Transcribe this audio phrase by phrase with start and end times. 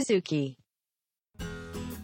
[0.00, 0.56] Suzuki.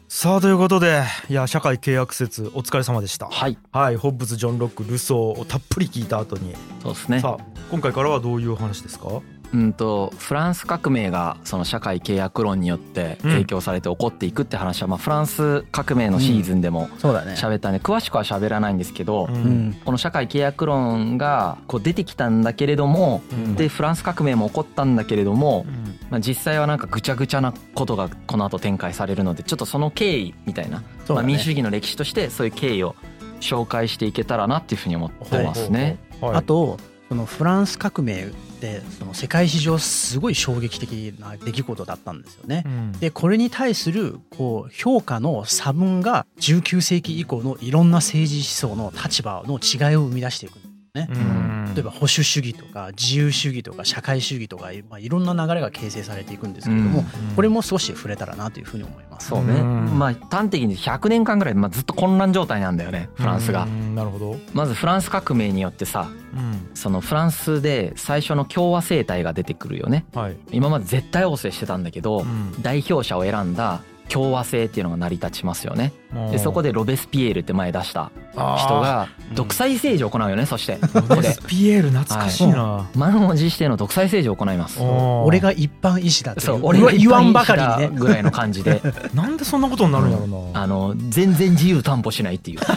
[0.08, 3.26] さあということでいや社会契約説お疲れ様でした。
[3.26, 3.58] はい。
[3.72, 7.20] はいホッブズジョン・ロックルソーをたっぷり聞いた後に、そうですね。
[7.20, 9.08] さあ今回からはどういう話ですか？
[9.54, 17.32] うんとフランス革命がその社会契約論によって影響されて起こっていくって話は、まあ、フランス革命のシーズンでもそうだね。
[17.32, 19.68] 喋ったんで詳しくは喋らないんですけど、ううん。
[19.70, 23.54] んこの社会契約論がこう出てきたんだけれども、うん。
[23.54, 25.98] でフランス革命も起こったんだけれどもう、ん。
[26.10, 31.28] まあ、実際はなんかぐちゃぐちゃなことがこの後展開されるのでちょっとその経緯みたいな、まあ、そうだね。
[31.28, 32.96] 民主主義の歴史としてそういう経緯を
[33.40, 35.98] 紹介していけたらなっていうふうに思ってますね。
[36.20, 36.34] はい。
[36.36, 36.78] あと
[37.12, 42.68] そのフランス革命ってその世界史上すごい衝撃的な出来事だったんですよねう。
[42.70, 51.08] んでこれに対するこう評価の差分が19世紀以降のいろんな政治思想の立場の違いを生み出していくんですよね。
[51.10, 51.74] うん。
[51.74, 57.34] 例えば保守主義とか自由主義とか社会主義とか、まあ、いろんな流れが形成されていくんですけれども、うん。
[57.34, 59.28] これも少し触れたらなというふうに思います。
[59.28, 59.98] そうね、うん。
[59.98, 63.64] まあ端的に100年間ぐらい、まあ、ずっと混乱状態なんだよねフランスが。
[63.64, 63.68] う。
[63.68, 66.68] んなるほど、まずフランス革命によってさうん。
[66.74, 70.04] そのフランスで最初の共和政体が出てくるよね。
[70.14, 70.36] はい。
[70.50, 72.60] 今まで絶対王政してたんだけど、うん。
[72.60, 75.92] 代表者を選んだ共和制っていうのが成り立ちますよね。
[76.30, 79.34] でそこででロベスピエールって前出した人がうん。
[79.34, 80.76] 独裁政治を行うよねそして。
[80.76, 84.80] こロベスピエール懐かしいな、満を持しての独裁政治を行います。
[84.82, 86.46] 俺が一般医師だっていう。
[86.46, 87.98] そう俺が言わんばかりにね。
[87.98, 88.82] ぐらいの感じで。
[89.14, 92.60] なんでそんなことになるんだろうな、あの全然自由担保しないっていう。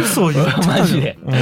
[0.00, 1.18] 嘘言ってた マジで。
[1.24, 1.34] う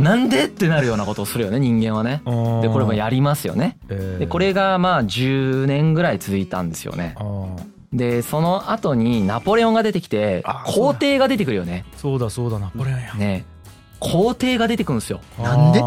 [0.00, 2.22] んなんでってなるようなことをするよね人間はね。
[2.62, 3.76] でこれもやりますよね。
[3.88, 4.18] えー。
[4.20, 7.11] でこれがまあ10年ぐらい続いたんですよね
[7.92, 11.84] でその後にナポレオンが出てきてあ皇帝が出てくるよね。
[11.96, 13.14] そうだそうだナポレオンや。
[13.14, 13.44] ね。
[14.00, 15.20] 皇帝が出てくるんですよ。
[15.38, 15.80] なんで？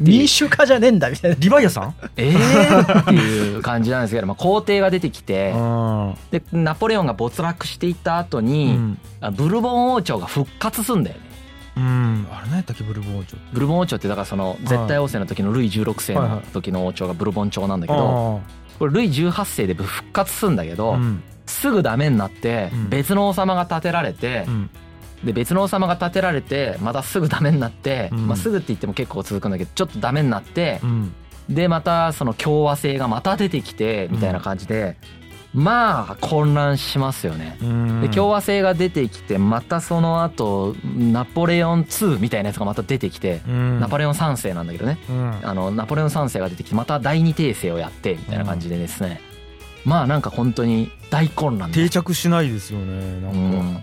[0.00, 1.36] 民主化じゃねえんだみたいな。
[1.40, 1.94] リヴァイアさん？
[2.16, 8.98] えーっていう感じなんですけど、まあ、皇帝が出てきてうんでナポレオンが没落していった後うに、ん。
[9.20, 11.22] あブルボン王朝が復活すんだよね
[11.76, 12.26] うん。
[12.30, 18.40] あれ何やったっけブルボン王朝ブルボン王朝ってだからその絶対王政の時のルイ16世の時の王朝がブルボン朝なんだけど
[18.78, 21.22] これルイ18世で復活するんだけど、うん。
[21.46, 22.88] すぐダメになってうん。
[22.88, 24.70] 別の王様が建てられてうん。
[25.24, 28.26] で別の王様が建てられてまたすぐダメになってうん。
[28.26, 31.14] まあすぐって言っても結構続くんだけどちょっとダメになってうん。
[31.48, 34.96] でまたその共和制がまた出てきてみたいな感じで
[35.54, 37.56] まあ混乱しますよね。
[37.62, 38.00] うん。
[38.00, 43.80] で共和制が出てきてまたその後ナポレオン2みたいなやつがまた出てきてうん。
[43.80, 44.98] ナポレオン3世なんだけどね。
[45.08, 45.40] うん。
[45.42, 49.20] あのナポレオン3世が出てきてまた第二帝政をやってみたいな感じでですね。
[49.84, 51.74] まあなんか本当に大混乱だ。
[51.74, 53.74] 定着しないですよねなんか、うん。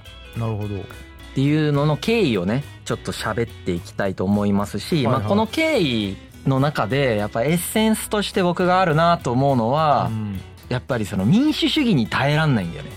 [0.41, 0.75] なるほど。
[0.75, 12.91] っていうのの経緯をねちょっと喋っていきたいと思いますし、まあ、この経緯の中でやっぱエッセンスとして僕があるなと思うのは、うんやっぱりその民主主義に耐えらんないんだよね。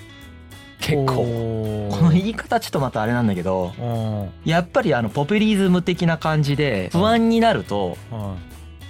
[0.81, 1.89] 結構。
[1.91, 4.31] この言い方ちょっとまたあれなんだけどうん。
[4.49, 8.37] やっぱりあのポピュリズム的な感じで不安になるとは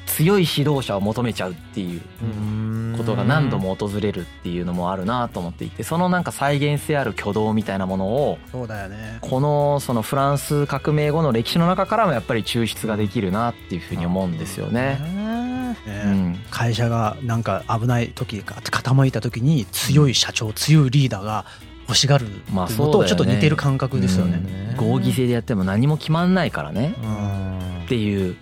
[0.06, 2.00] 強い指導者を求めちゃうっていう
[2.96, 9.18] ことが何度も訪れるっていうのもあるなと思っていてそのなんか再現性ある挙動みたいなものをそうだよね。
[9.20, 14.98] このそのフランス革命後の歴史の中からもやっぱり抽出ができるなっていうふうに思うんですよね。
[15.86, 16.02] ね。
[16.04, 21.44] うん、会社がなんか危ない時か傾いた時に強い社長強いリーダーが
[21.88, 24.38] 欲しがるのとちょっと似てる感覚ですよね。
[24.38, 26.94] ね合議制でやっても何も決まんないからね。
[27.02, 27.84] うん。
[27.84, 28.36] っていう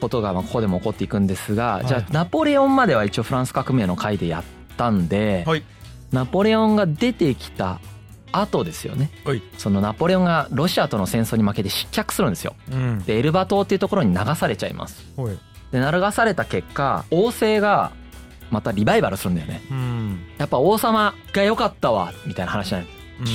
[0.00, 1.86] ことがまあここでも起こっていくんですが、い。
[1.86, 4.44] じゃあナポレオンまでは一応フランス革命の回でやっ
[4.76, 5.62] たんで、はい。
[6.12, 7.80] ナポレオンが出てきた
[8.32, 9.10] 後ですよね。
[9.24, 9.42] はい。
[9.56, 12.54] そのナポレオンがロシアとの戦争に負けて失脚するんですよ。
[12.70, 12.98] うん。
[13.04, 15.02] でエルバ島っていうところに流されちゃいます。
[15.16, 15.38] はい
[15.72, 17.92] で流された結果王政が
[18.50, 19.62] またリバイバルするんだよね。
[19.70, 20.20] うん。
[20.38, 22.86] やっぱ王様が良かったわみたいな話なん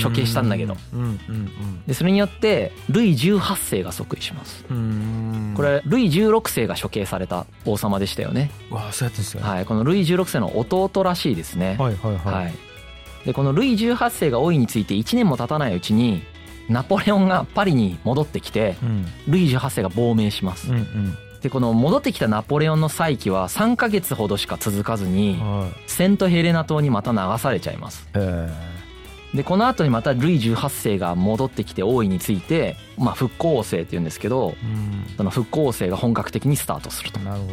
[0.04, 0.78] 処刑したんだけど。
[0.94, 4.64] うんうんでそれによってルイ18世が即位します。
[4.70, 4.78] うん。
[4.78, 8.52] うんこれルイ16世が処刑された王様でしたよね。
[8.70, 11.78] わあそうやってんですよはいこのルイ16世の弟らしいですね。
[11.80, 12.44] はいはいはい。
[12.46, 12.54] はい。
[13.26, 16.22] でこのルイ18世が王位について1年も経たないうちに
[16.70, 19.06] ナポレオンがパリに戻ってきてうん。
[19.28, 20.70] ルイ18世が亡命します。
[20.70, 28.08] うんうんでこの戻ってきたナポレオンの再起は3ヶ月ほどしか続かずにはセントヘレナ島にまた流されちゃいます。
[29.34, 37.20] でこの後にまたルイ18世が戻ってきて王位について、まあ、復興王政っていうんですけどえその復興王政が本格的にスタートすると。
[37.20, 37.48] うんなるほ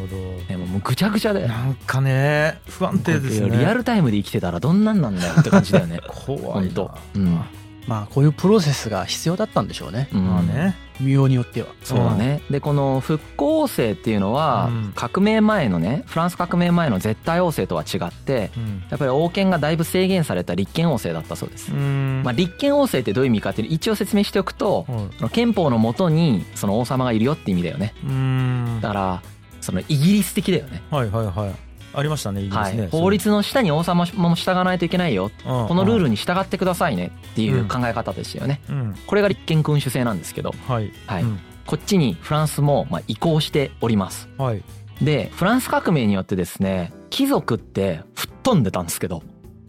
[0.49, 1.43] でももうぐちゃぐちゃで。
[1.43, 3.59] どなんかね不安定ですね。
[3.59, 6.01] リアルタイムで生きてたらどんなんなんだよって感じだよね。
[6.09, 6.49] 怖いな。
[6.53, 6.91] 本当。
[7.17, 7.41] うん。
[7.87, 10.09] まあこういうプロセスが必要だったんでしょうね。
[10.13, 10.27] うん。
[10.27, 11.69] まあね見ようによっては。
[11.83, 12.43] そうだね。
[12.51, 14.93] でこの復興王政っていうのはうん。
[14.95, 18.85] 革命前のねフランス革命前の絶対王政とは違ってうん。
[18.91, 21.73] やっぱり王権がだいぶ制限された立憲王政だったそうです。
[21.73, 21.75] う。
[21.77, 22.23] ん。
[22.25, 24.87] まあ、立憲王政ってどういう意味かっていう一応説明しておくと
[25.33, 27.95] 憲法のもとにその王様がいるよって意味だよね。
[28.05, 28.79] うん。
[28.81, 29.23] だから
[29.61, 30.83] そのイギリス的だよね。
[30.91, 31.55] はいはいはい
[31.95, 32.85] ありましたねイギリはスね。
[32.85, 35.31] い、法律の下に王様も従わないといけないよ。
[35.45, 38.61] ここのルールに従ってくださいねっていう考え方ですよね。
[38.69, 38.95] うん。
[39.07, 40.53] これが立憲君主制なんですけど。
[40.67, 40.93] はい。
[41.07, 41.23] はい。
[41.23, 41.41] うん。
[41.67, 44.29] こっちにフランスもまあ移行しております。
[44.39, 44.63] はい。
[45.03, 49.23] でフランス革命によってですね貴族って吹っ飛んでたんですけど。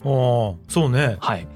[0.03, 1.17] ああそうね。
[1.19, 1.47] はい、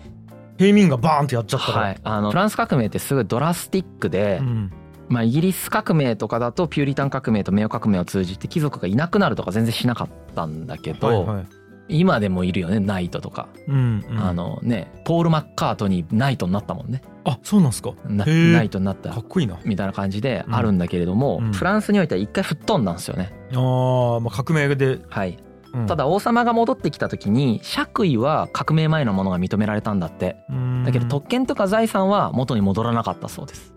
[0.58, 4.74] 平民がバーンってやっちゃったはい、あのフランス革命ってすごいドラスティックでう、ん
[5.10, 11.46] まあ、イギリス革命とかだとピューリタン革命と名誉革命を通じて貴族がいなくなるとか全然しなかったんだけど、はいはい。
[11.92, 14.20] 今でもいるよねナイトとか、うんうん。
[14.20, 17.02] あのねポール・マッカートニーナイトになったもんね。
[17.26, 17.94] あそうなんすか？
[18.06, 19.60] ナイトになったかっこいいな。
[19.66, 21.52] みたいな感じであるんだけれども、うん。
[21.52, 23.34] フランスにおいては一回吹っ飛んだんですよね。
[23.52, 25.40] あーまあ革命ではい、
[25.74, 25.88] うん。
[25.88, 30.38] ただ王様が戻ってきた時に爵位は革命前のものが認められたんだって。
[30.50, 30.84] うん。
[30.84, 33.74] だけど特権とか財産は元に戻らなかったそうです。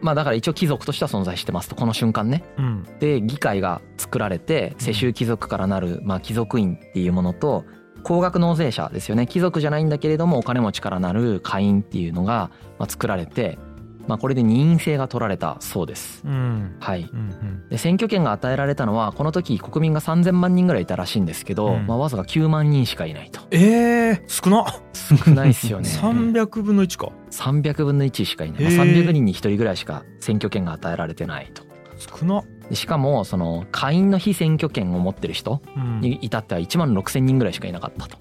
[0.00, 2.44] まあだから一応貴族としては存在してますとこの瞬間ね。
[2.58, 2.86] ううん。
[2.98, 7.64] で議会が作られて世襲貴族からなるまあ貴族院っていうものと
[8.02, 9.26] 高額納税者ですよね。
[9.26, 13.58] 貴族じゃないんだけれどもお金持ちからなる会員っていうのがまあ作られて
[14.06, 16.22] まあこれで任意制が取られたそうです。
[16.24, 16.76] うん。
[16.80, 17.08] はい。
[17.12, 17.68] うんうん。
[17.68, 21.86] で選挙権が与えられたのはこの時国民が3,000万人ぐらいいたらしいんですけど、うん。
[21.86, 23.40] まあ、わずか9万人しかいないと。
[23.50, 24.66] えー、少な。
[24.92, 25.88] 少ないですよね。
[26.00, 27.12] 300分の1か。
[27.30, 31.62] 300分の1しかいない、まあ、へー300人に1人ぐらいしか選挙権が与えられてないと。
[31.98, 32.42] 少な。
[32.68, 36.00] でしかもその下院の非選挙権を持ってる人うん。
[36.00, 38.18] に至っては1万6,000人ぐらいしかいなかったと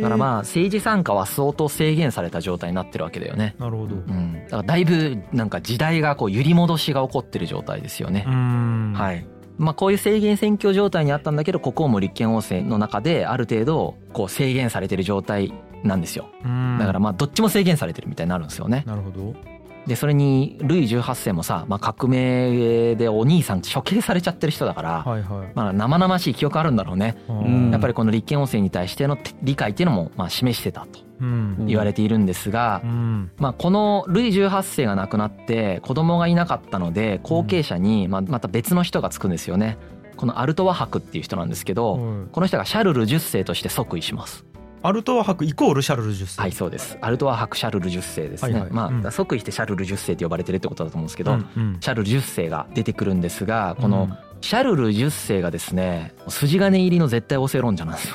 [0.00, 3.54] だからまあ政治参加は相当制限された状態になってるわけだよね。
[3.58, 3.94] なるほど。
[3.96, 4.44] ううん。
[4.44, 8.92] だからだいぶなんか時代がこう揺り戻しが起こってる状態ですよね、ん。
[8.94, 9.26] はい。
[9.56, 15.52] まあこういう制限選挙状態にあったんだけど国王も立憲王政の中である程度こう制限されてる状態
[15.82, 16.28] なんですよ。
[16.44, 16.78] うん。
[16.78, 18.84] だからまあどっちも制限されてるみたいになるんですよね。
[18.86, 19.53] なるほど
[19.86, 25.52] でそれにルイ18世もさ、まあ、革命でお兄さん処刑されちゃってる人だから、はいはい。
[25.54, 27.70] まあ、生々しい記憶あるんだろうね、うん。
[27.70, 31.66] やっぱりこの立憲王政に対しての理解っていうのもまあ示してたとうん。
[31.66, 33.30] 言われているんですがう、ん。
[33.36, 39.76] まあ、このルイ18世が亡くなって子供がいなかったので後継者にまあまた別の人がつくんですよね。
[40.16, 42.26] このアルトワ伯っていう人なんですけど、はい。
[42.30, 44.44] この人がシャルル10世として即位します
[44.86, 46.42] アルトワ伯イコールシャルル10世。
[46.42, 46.98] はいそうです。
[47.00, 48.70] アルトワ伯シャルル10世ですね、はいはい。
[48.70, 49.10] まあ、うん。
[49.12, 51.78] 即位してシャルル10世って呼ばれてるってことだと思うんですけど、うんうん。
[51.80, 54.10] シャルル10世が出てくるんですがこの
[54.44, 58.14] シャルル10世がですね筋金入りの絶対王政論者なんですよ。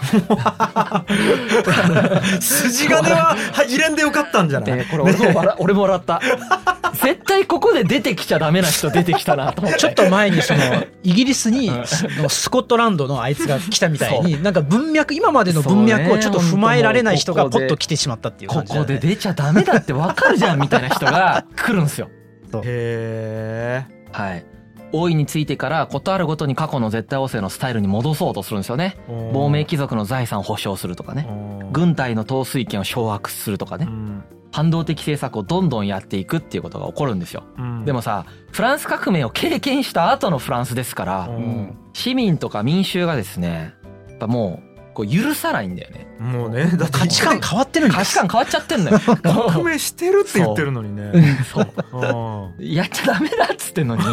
[2.40, 4.78] 筋金は入れんでよかったんじゃない？
[4.78, 6.22] でこれ俺も笑俺も笑った。
[6.94, 9.80] 絶対ここで出てきちゃダメな人出てきたなと思って。
[9.80, 10.60] ちょっと前にその
[11.02, 11.88] イギリスにうん。
[11.88, 18.96] ススコットランドのあいつが来たみたいになんか文脈今までの文脈をちょっと踏まえられない人がポッと来てしまったっていうこ感じだよね。
[18.98, 22.12] こで出ちゃダメだってわかるじゃんみたいな人が来るんですよ。
[22.64, 24.46] へはい
[24.92, 28.98] 王位についてから事あるごとに過去の絶対王政のスタイルに戻そうとするんですよね。
[29.08, 31.28] え亡命貴族の財産を保障するとかね。
[31.72, 33.88] 軍隊の統帥権を掌握するとかね。
[34.52, 37.44] 反動的政策をどんどんやっていくっていうことが起こるんですよ。
[37.86, 41.78] でもさフランス革命を経験した後のフランスですからうん。
[41.94, 43.74] 市民とか民衆がですね
[44.10, 44.69] やっぱもう
[45.00, 46.08] こう許さないんだよね。
[46.20, 47.98] もうねだって価値観変わってるんです。
[47.98, 49.00] 価値観変わっちゃってんのよ。
[49.24, 51.40] 革命してるって言ってるのにね。
[51.50, 51.68] そう。
[52.58, 52.62] う。
[52.62, 52.74] ん。
[52.74, 54.04] やっちゃダメだっつってんのに。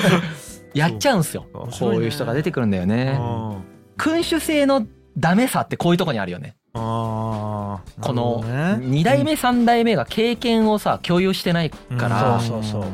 [0.72, 1.44] やっちゃうんすよ。
[1.52, 3.16] こういう人が出てくるんだよね。
[3.18, 3.56] あ
[3.98, 6.56] 君主制のダメさってこういうとこにあるよね。
[6.72, 8.78] あこのね。
[8.80, 12.84] 2代目3代目が経験をさ共有してないからそうそうそう。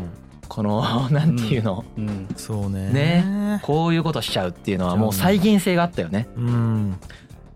[0.48, 1.84] この なんていうの。
[1.96, 2.28] うん。
[2.36, 2.90] そうね。
[2.90, 3.60] ね。
[3.62, 6.28] こういうことしちゃうっていうのはもう再現性があったよね。
[6.36, 6.98] うん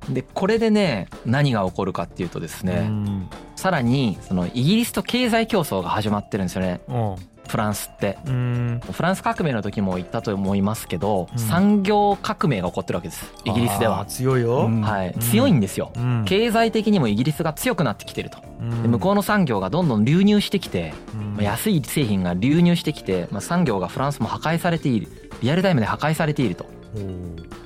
[0.08, 3.28] でこれでね何が起こるかっていうとですうねん。
[3.56, 6.80] さらにそのイギリスと経済競争が始まってるんですよね。
[6.88, 7.16] うん。
[7.48, 8.18] フランスって。
[8.26, 8.80] うん。
[8.90, 11.38] フランス革命の時も言ったと思いますけど、うん。
[11.38, 13.32] 産業革命が起こってるわけです。
[13.44, 14.64] イギリスでは、強いよ。
[14.66, 15.20] うんはい、うん。
[15.20, 16.24] 強いんですよ、うん。
[16.24, 18.38] 経済的にもイギリスが強くなってきてると。
[18.60, 18.82] うん。
[18.82, 21.34] で向こうの産業がどんどん流入してきて、うん。
[21.34, 25.08] まあ安い製品が流入してきて、まあ、産業がフランスも破壊されている。
[25.42, 26.64] リアルタイムで破壊されていると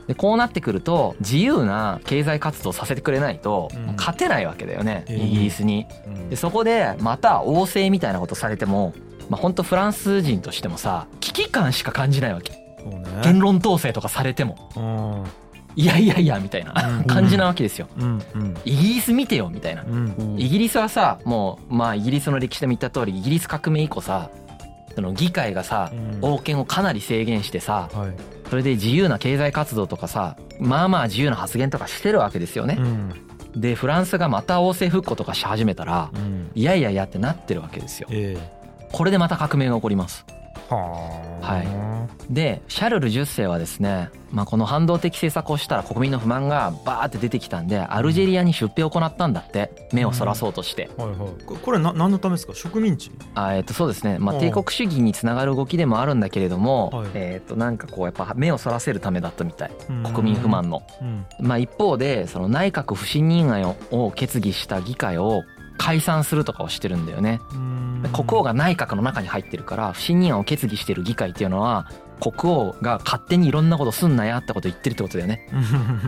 [0.07, 5.87] でこうなってくると自由な経済活動させてくれないと勝てないわけだよね、ええイギリスに。
[6.07, 6.31] うん。
[6.31, 8.95] でそこでまた王政みたいなことされても
[9.29, 12.53] まあ本当フランス人としてもさ危機感しか感じないわけ。
[12.53, 13.05] ね。
[13.23, 14.71] 言論統制とかされても。
[14.77, 15.25] うん。
[15.77, 17.05] いやいやいやみたいなうん。
[17.05, 17.89] 感じなわけですよ。
[17.99, 18.23] うん。
[18.35, 18.57] うん。
[18.65, 19.83] イギリス見てよみたいな。
[19.83, 20.37] うん。
[20.39, 24.31] イギリスはさもうまあイギリスの歴史でも言った通りイギリス革命以降さ
[24.99, 28.15] その議会がさうん王権をかなり制限してさはい
[28.51, 32.83] それで自由な経済活動とかさまあまあ自由な発言とかしてるわけですよねう。
[32.83, 33.13] ん
[33.61, 38.09] でフランスがまた王政復古とかし始めたらうんいやいやいやってなってるわけですよ。
[38.11, 38.59] ええ
[38.91, 40.25] これでまた革命が起こります。
[40.77, 42.33] はい。
[42.33, 51.45] でシャルル10世はですね、まあ、この反動的政策をしたら国民の不満がバーって出てきたんでアルジェリアに出兵を行ったんだって目をそらそうとして、はいはい。
[51.45, 52.55] ここれな何のためですか？
[52.55, 53.11] 植民地？
[53.35, 54.41] あえっとそうですね、まあ、うん。
[54.41, 57.11] 帝国主義につながる動きでもあるんだけれども、はい。
[57.15, 59.71] えっとなんかこうやっぱ目をそらせるためだったみたい。
[59.89, 60.83] 国国民不満の。
[61.01, 61.25] うん。
[61.41, 65.45] まあ、一方でその内閣不信任案を決議した議会を
[65.79, 67.41] 解散するとかをしてるんだよね。
[67.55, 67.79] うん
[68.13, 75.49] 国王が内閣の中に入ってるから不信任案を決議してる議会っていうのは国王が勝手にいろんなことすんなやってこと言ってるってことだよね。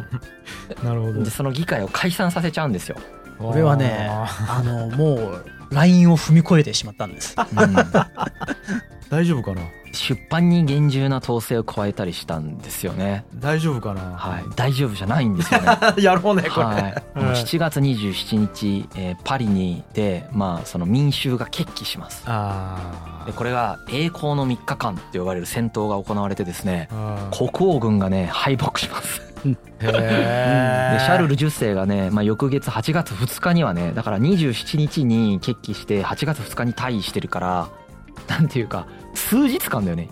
[0.84, 2.96] なるほどでその議会を解散させちゃうんですよ。
[3.38, 7.34] これはねああのもうラインを踏み越えてしまったんです。
[7.38, 8.06] うんー
[9.10, 9.62] 大丈夫かな？
[9.92, 13.25] 出版に厳重な統制を加えたりしたんですよね。
[13.35, 14.16] 大丈夫かな？
[14.16, 15.66] はい、大丈夫じゃないんですよね。
[15.99, 22.23] やろうねこれ、はい、うんこの7月27日、えーパリにで、まあ、その民衆が決起します。
[22.26, 29.20] あでこれが栄光の3日間って呼ばれる戦闘が行われてですねあ国王軍がね敗北します。
[29.44, 37.68] でシャルル10世がね、まあ、翌月8月2日にはねだから27日に決起して8月2日に退位してるから
[38.28, 40.08] なんていうか数日間だよね。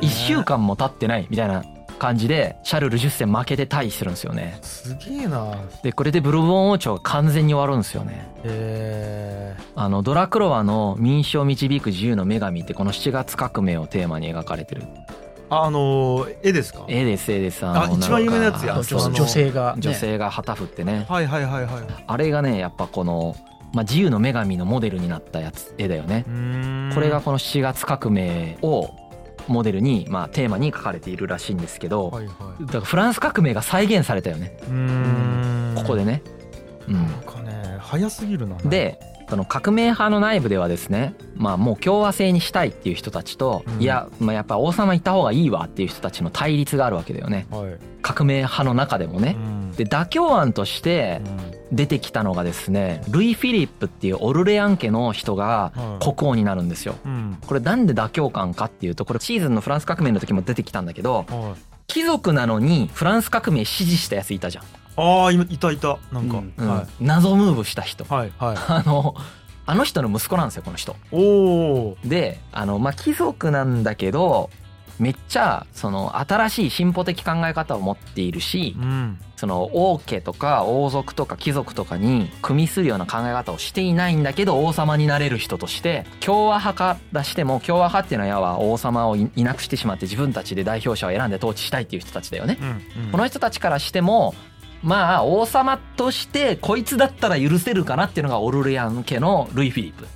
[0.00, 1.64] 1週間も経ってないみたいな
[1.98, 4.58] 感じでシャルル10世負けて退位してるんですよね。
[4.62, 5.54] すげえな。
[5.82, 8.28] でこれでブルボン王朝が完全に終わるんですよね。
[8.44, 9.62] へえ。
[9.76, 14.82] あのドラクロワの民主を導く自由の女神ってこの7月革命をテーマに描かれてる。
[15.50, 16.84] あのー絵ですか？
[16.88, 17.64] 絵です絵です。
[17.66, 18.80] あ一番有名なやつや。
[18.82, 21.04] 女女性が、ね、女性が旗振ってね。
[21.08, 21.82] はいはいはいはい。
[22.06, 23.36] あれがねやっぱこの、
[23.72, 26.24] まあ、自由の女神のモデルになったやつ絵だよね。
[26.94, 28.90] これがこの7月革命を
[29.48, 32.66] モデルに、まあ、テーマに描かれているらしいんですけどはいはい。
[32.66, 34.56] だからフランス革命が再現されたよね。
[35.76, 36.22] ここでね。
[36.88, 36.94] うん。
[36.94, 38.56] なんかね早すぎるな。
[38.58, 43.82] でその革命派の内部ではですねまあもう共和制にしたいっていう人たちと、うん。
[43.82, 47.46] いや、まあ、やっぱ王様いた方がいいわっていう人たちの対立があるわけだよね。
[47.50, 47.78] はい。
[48.02, 49.36] 革命派の中でもね。
[49.38, 49.72] うん。
[49.72, 51.20] で妥協案として
[51.72, 56.96] 出てきたのがですねルイ・フィリップっていうオルレアン家の人がはい国王になるんですよ。
[57.04, 57.38] うん。
[57.46, 61.72] これなんで妥協感かっていうとこれシーズンのフランス革命の時も出てきたんだけどはい。
[61.86, 64.64] 貴族なのにフランス革命支持したやついたじゃん。
[64.96, 65.98] ああいたいた。
[66.12, 66.52] なんか、うん。
[66.56, 66.68] うん。
[66.68, 68.04] は謎ムーブした人。
[68.04, 68.56] いはいはい。
[68.68, 69.14] あの
[69.64, 70.96] あの人の息子なんですよこの人。
[71.12, 74.50] おおであのまあ貴族なんだけど
[75.02, 92.56] めっちゃその新しい進歩的考え方を持っているしうんその王家とか王族とか貴族とかに組みするような考え方をしていないんだけど王様になれる人として共和派からしても共和派っていうのはやは王様をいいなくしてしまって自分たちで代表者を選んで統治したいっていう人たちだよね。
[92.60, 92.68] うん
[93.04, 94.34] うんこの人たちからしても
[94.84, 100.06] まあ王様としてこいつだったら許せるかなっていうのがオルレアン家のルイ・フィリップ。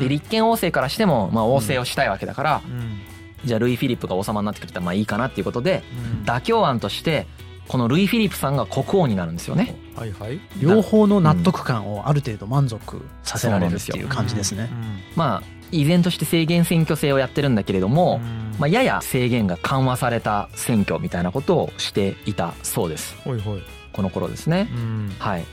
[0.00, 3.00] で立憲王政からしてもまあ王政をしたいわけだから、うん
[3.44, 5.82] じゃあルイ・フィリップが王様になってくれたらまあいいかなっていうことで
[6.20, 6.24] うん。
[6.24, 7.26] 妥協案として
[7.68, 9.76] このルイ・フィリップさんが国王になるんですよね。
[9.94, 10.40] はいはい。
[10.60, 14.70] 両方の納得感をある程度満足させられるっていう感じですね。
[15.14, 18.48] まあ依然として制限選挙制をやってるんだけれども、うん。
[18.58, 23.16] まあ、やや制限が緩和された選挙みたいなことをしていたそうです。
[23.22, 23.62] ほいほい。
[23.92, 24.68] この頃ですね。
[24.72, 25.14] うん。
[25.18, 25.44] はい、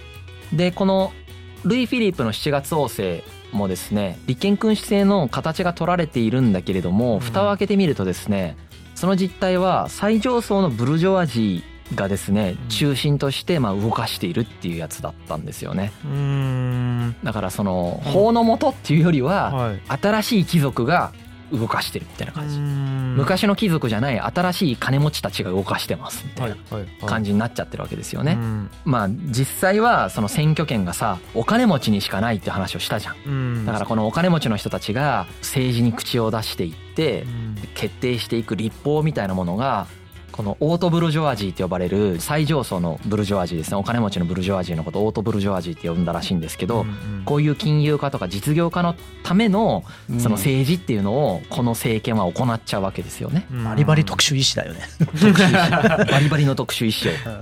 [0.53, 1.11] でこの
[1.65, 3.23] ルイ・フィリップの7月王政
[3.55, 7.19] もですね立憲君主制の形が取られているんだけれどもうん。
[7.21, 8.55] 蓋を開けてみるとですね
[8.93, 12.67] その実態は最上層のブルジョワジーがですねうん。
[12.69, 15.91] 中心としてまあ動かしているっていうやつだったんですよね。
[16.03, 17.15] うーん。
[17.23, 19.81] だからその法の下っていうよりははい。
[19.87, 21.11] 新しい貴族が
[21.51, 22.59] 動かしてるみたいな感じ。
[22.59, 26.55] 昔の貴族じゃない新しい金持ちたちが動かしてますみたいな
[27.05, 28.33] 感じになっちゃってるわけですよね。
[28.33, 28.69] うん。
[28.83, 33.15] まあ実際はその選挙権がさお金持ちにしかないって話をしたじゃん。
[33.25, 33.65] うん。
[33.65, 37.55] だからこのお金持ちの人たちが政治に口を出していってうん。
[37.73, 39.87] 決定していく立法みたいなものが
[40.35, 43.77] このオートブルジョワジーって呼ばれる最上層のブルジョワジーですね。
[43.77, 49.83] お金持ちのブルジョワジーのことをオートブルジョワジーって呼んだらしいんですけど、うんこういう金融家とか実業家のための
[50.19, 53.47] その政治っていうのをこの政権は行っちゃうわけですよね。
[53.51, 53.63] うん。
[53.63, 54.81] バリバリ特殊医師だよね。
[56.11, 56.93] バリバリの特殊意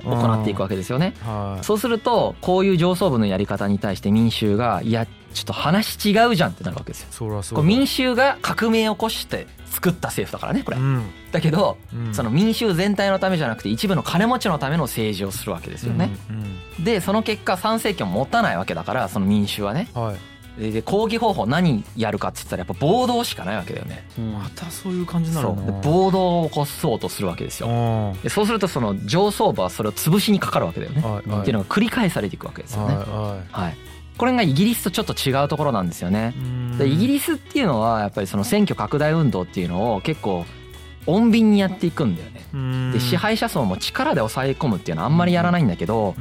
[0.03, 1.15] 思を行っていくわけですよね。
[1.25, 1.63] はい。
[1.65, 7.07] そうするとこういう上層部のやり方に対して民衆がいやちょっと話違うじゃんってなるわけですよ。
[7.11, 10.77] そらそうこれ民衆が革命を起こして作った政府だからねこれ。
[10.77, 10.79] う。
[10.79, 11.03] ん。
[11.31, 12.13] だけどうん。
[12.13, 16.09] その民衆全体のためじゃなくて一部の金持ちのための政治をするわけですよね。
[16.29, 19.89] うんでその結果参政権を持たないわけだからその民衆はね。
[19.95, 20.15] うんはい。
[20.57, 24.05] でで抗議方法何やるかっつったらやっぱ暴動しかないわけだよね。
[24.19, 25.55] またそういう感じになるな。
[25.55, 25.65] そう。
[25.65, 27.67] で暴動を起こそうとするわけですよ。
[27.67, 31.01] はでそうするとその上層部はそれを潰しにかかるわけだよね。
[31.01, 31.41] いはい。
[31.41, 32.93] っていうのが繰り返されていくわけですよね。
[32.93, 33.77] ははい
[34.17, 36.33] これがイギリスとちょっと違うところなんですよね。
[36.75, 40.45] いでイギリリスっていうのはやっぱりその選挙拡大運動っていうのを結構
[41.05, 42.91] 穏便にやっていくんだよね。
[42.91, 46.15] で支配者層も力で抑え込むっていうのはあんまりやらないんだけど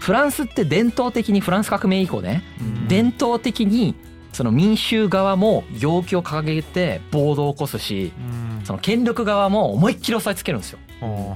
[0.00, 2.42] フランスって伝統的にフランス革命以降ね
[2.88, 3.94] 伝統的に
[4.32, 8.12] その民衆側も要求を掲げて暴動を起こすし
[8.64, 10.78] その権力側も思いっきり押さえつけるんですよ。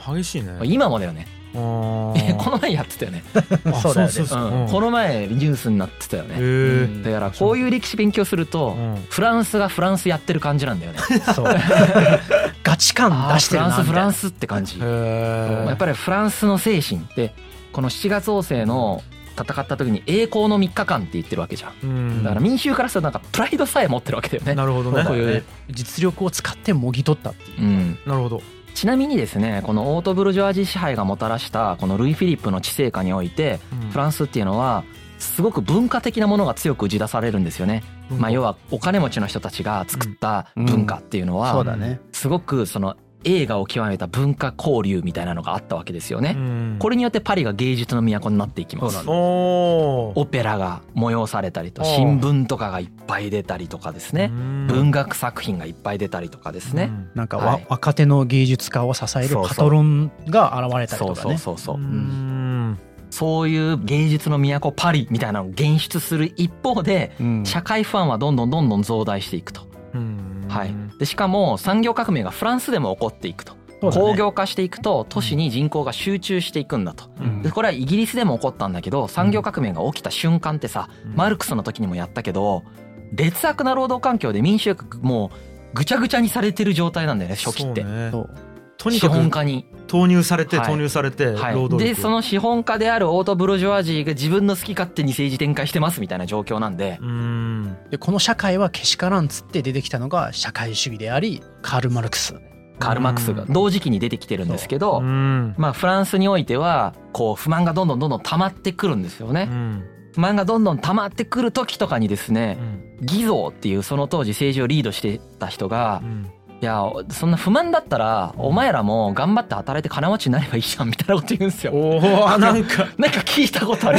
[0.06, 0.58] 激しいね。
[0.64, 1.26] 今もだよね。
[1.26, 3.24] こえ この前やってたよね、
[3.82, 4.14] そうだよね。
[4.18, 6.34] うん、この前ニュースになってたよね。
[6.38, 10.98] へだからこういう歴史勉強するとえフランスがフランスやってる感じなんだよね。
[11.34, 11.46] そう。
[12.62, 14.78] ガチ感出してるなフランスフランススって感じ。
[14.80, 17.32] へやっぱりフランスの精神って
[17.72, 19.02] この7月王政の
[19.42, 22.18] 戦った時に栄光の3日間って言ってるわけじゃん。
[22.18, 24.54] りだから民衆からするとなんかプライドさえ持ってるわけだよね。
[24.54, 25.04] なるほどね。
[25.04, 27.62] こういう実力を使ってもぎ取ったっていう。
[27.62, 27.98] うん。
[28.06, 28.42] なるほど。
[28.74, 33.58] ちなみにですねこのオートブルジョワジー支配がもたらしたこのルイ・フィリップの治世下において
[33.90, 34.84] フランスっていうのは
[35.18, 37.82] すごく文化的なものが強く打ち出されるんですよね。
[38.18, 42.00] まあ要はお金持ちの人たちが作った文化っていうのはそうだね。
[42.12, 46.36] すごくその映画を極めた文化交流みたいなのがあったわけですよね。
[46.78, 49.04] これれによってパリが芸術の都になっていきます。
[49.08, 54.28] オペラが催されたりと新聞とかがいっぱい出たりとかですね。
[54.28, 56.90] 文学作品がいっぱい出たりとかですね。
[57.14, 57.66] なんかわ、はい。
[57.68, 59.48] 若手の芸術家を支えるそうそう。
[59.48, 61.82] パトロンが現れたりそうとかねそうそうそう。
[61.82, 61.84] う。
[61.84, 62.78] ん。
[63.10, 67.44] そういう芸術の都パリみたいなのを現出する一方でうん。
[67.44, 69.62] 社会不安はどんどんどんどん増大していくと。
[69.94, 77.10] うんはい、でしかも産業革命がフランスでも起こっていくと、工業化していくと都市に人口が集中していくんだと。
[77.20, 77.42] うん。
[77.42, 81.14] でこれはイギリスでも起こったんだけど産業革命が起きた瞬間ってさ、うん。
[81.14, 82.64] マルクスの時にもやったけど
[83.12, 85.38] 劣悪な労働環境で民衆がもう
[85.74, 87.82] ぐちゃぐちゃにされてる状態なんだよね初期って。
[87.82, 88.47] そうね
[88.78, 90.66] とにかく本家に、投入されてはい。
[90.66, 91.96] 投入されてはい、労働力。
[91.96, 97.76] でその資本家であるオートブルジョワジーが自分の好き勝手に政治展開してますみたいな状況なんで、うん。
[97.90, 102.34] でこの社会はけしからんっつって出てきたのが社会主義でありカール・マルクス。
[102.78, 105.02] カール・マックスが同時期に出てきてるんですけど、う。
[105.02, 105.54] ん。
[105.58, 109.48] まあフランスにおいてはこう不満がどんどんどんどん溜まってくるんですよね。
[109.50, 109.84] うん。
[110.14, 116.30] 不満がどんどん溜まってくる時とかにですうね、ん偽造っていうその当時政治をリードしてた人がうん
[116.60, 121.72] 「いやそんな不満だったらお前らも頑張って働いて金持ちになればいいじゃん」みたいなこと言うんですよ。
[121.72, 123.20] おおなんかなんか。
[123.20, 123.98] 聞いたことある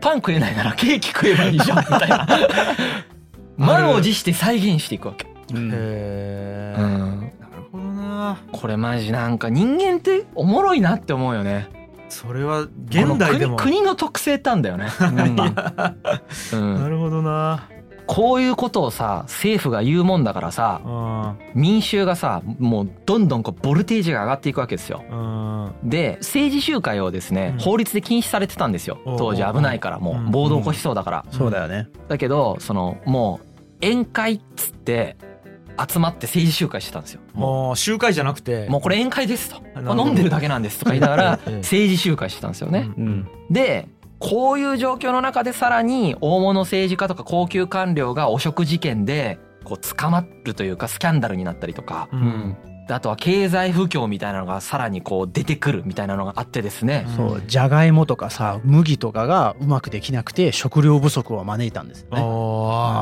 [0.00, 2.26] パン食えないならケーキ食えばいいじゃんみたいな。
[3.56, 5.26] 満を持して再現していくわけ。
[5.54, 5.70] うん。
[5.70, 8.36] へえうん、なるほどな。
[8.52, 11.68] これマジなんか人間っておもろいなって思うよね。
[12.08, 13.56] それは現代でも。
[13.56, 14.88] 国国の特性ってあんだよね。
[16.52, 16.74] うん。
[16.74, 17.68] なるほどな
[18.06, 21.60] こういうことをさ政府が言うもんだからさうん。
[21.60, 25.02] 民衆がさもうどんどんこうボルテージが上がっていくわけですよ。
[25.10, 25.72] うん。
[25.88, 27.58] で政治集会をですねうん。
[27.60, 28.98] 法律で禁止されてたんですよ。
[29.18, 31.24] 当時危ないからもう暴動起こしそうだから。
[31.30, 31.88] そうだよね。
[32.08, 35.16] だけどそのもう宴会っつって
[35.78, 37.20] 集まって政治集会してたんですよ。
[37.34, 38.66] ももう集会じゃなくて。
[38.66, 39.60] うもうこれ宴会ですと。
[39.76, 41.56] 飲んでるだけなんですとか言いながら ええ。
[41.58, 42.88] 政治集会してたんですよね。
[42.96, 43.28] うん。
[43.50, 52.08] でこういう状況の中でさらに大物政治家とか高級官僚が汚職事件でこう捕まるというかスキャンダルになったりとか。
[52.12, 52.56] ううん
[52.88, 57.04] あとは経済不況みたいなのがさらにこう出てくるみたいなのがあってですね。
[57.08, 57.16] うん。
[57.16, 62.18] そうじゃがいもとかさ麦とかがうまくできなくて食料不足を招いたんですよね。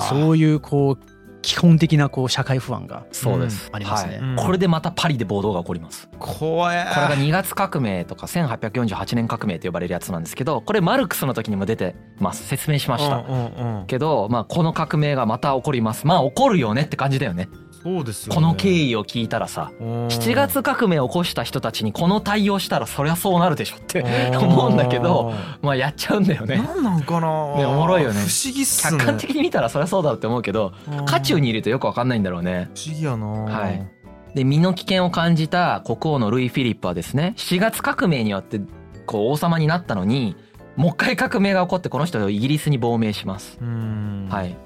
[0.09, 1.14] そういうこう
[1.45, 4.19] 基本的なこう社会不安がそうです、うんありますね。
[4.19, 4.21] はい。
[4.21, 4.37] うん。
[4.37, 6.09] これでまたパリで暴動が起こります。
[6.19, 6.87] 怖え。
[6.95, 12.47] これが2月革命とか1848年革命と呼ばれるやつなんですけどこれマルクスの時にも出てます。
[12.47, 13.17] 説明しました。
[13.17, 13.87] うんうんうん。
[13.87, 16.07] けどまあこの革命がまた起こります。
[16.07, 17.49] まあ起こるよねって感じだよね
[17.85, 18.35] そうですよね。
[18.35, 20.07] この経緯を聞いたらさうん。
[20.09, 24.37] 7月革命を起こした人たちにこの対応したらそりゃそうなるでしょってうん。
[24.39, 26.57] 思うんだけどまあやっちゃうんだよね。
[26.57, 27.57] なんなんかな。
[27.57, 28.15] ねおもろいよね。
[28.15, 28.99] 不思議っすね。
[28.99, 31.07] 客観的に見たらそりゃそうだって思うけどうん。
[31.07, 32.71] 渦中にいるとよくわかんないんだろうね。
[32.75, 33.27] 不思議やな。
[33.27, 33.87] はい。
[34.35, 38.61] で身の危険を感じた国王のルイ・フィリップはですね7月革命によって
[39.07, 40.35] こう王様になったのに
[40.77, 43.59] もう一回革命が起こってこの人をイギリスに亡命します。
[43.61, 44.27] うん。
[44.29, 44.57] はい、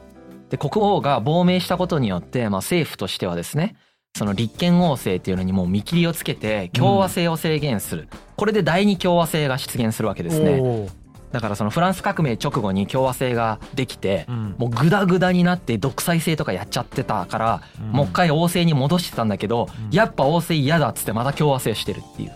[0.51, 3.77] で国王が亡命したことによって、まあ、政府としてはですね
[4.17, 10.89] その立憲王政っていうのにもう見切りをつけて共和制を制限する、これで第二共和制が出現するわけですね。
[11.31, 14.55] だからそのフランス革命直後に共和制ができてうん。
[14.59, 19.95] もうグダグダになって独裁制とかやっちゃってたからもう一回王政に戻してたんだけど、うん。
[19.95, 22.33] やっぱ王政嫌だっつってまた共和制してるっていう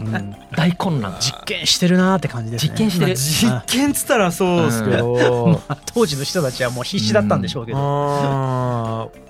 [0.00, 0.36] うん。
[0.56, 2.70] 大混乱実験してるなーって感じですね。
[2.70, 3.16] 実験してる。
[3.16, 7.78] 実験っつったらそうですけど、 まあ当時の人たちはもう必死だったんでしょうけど、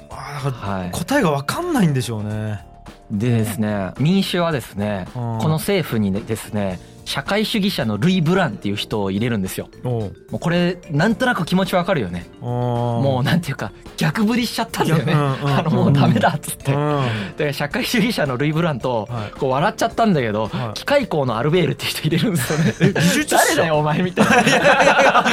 [0.08, 2.64] 答えが分かんないんでしょうね。
[3.10, 9.68] でですね民主はですねここの政府にですね社会主義者のルイ・ブランっていう人を入れるんですよ。
[9.82, 12.26] もうこれなんとなく気持ちわかるよね。
[12.40, 15.12] ももうなんていうか逆振りしちゃったんだよね。
[15.12, 15.48] うんうんうん。
[15.58, 16.72] あのもうダメだっつって。
[16.72, 17.02] うん。
[17.36, 19.30] で社会主義者のルイ・ブランとはい。
[19.38, 20.74] こう笑っちゃったんだけどはい。
[20.74, 22.74] 機械工のアルベールっていう人入れるんですよね。
[22.80, 23.36] え技術者？
[23.36, 25.24] 誰だよお前みたいな。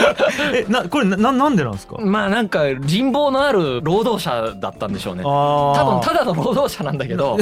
[0.54, 1.98] えなこれなななんでなんですか？
[2.00, 5.24] まあなんか人望のある労働者だったんでしょうね。
[5.24, 7.38] 多多分ただの労働者なんだけど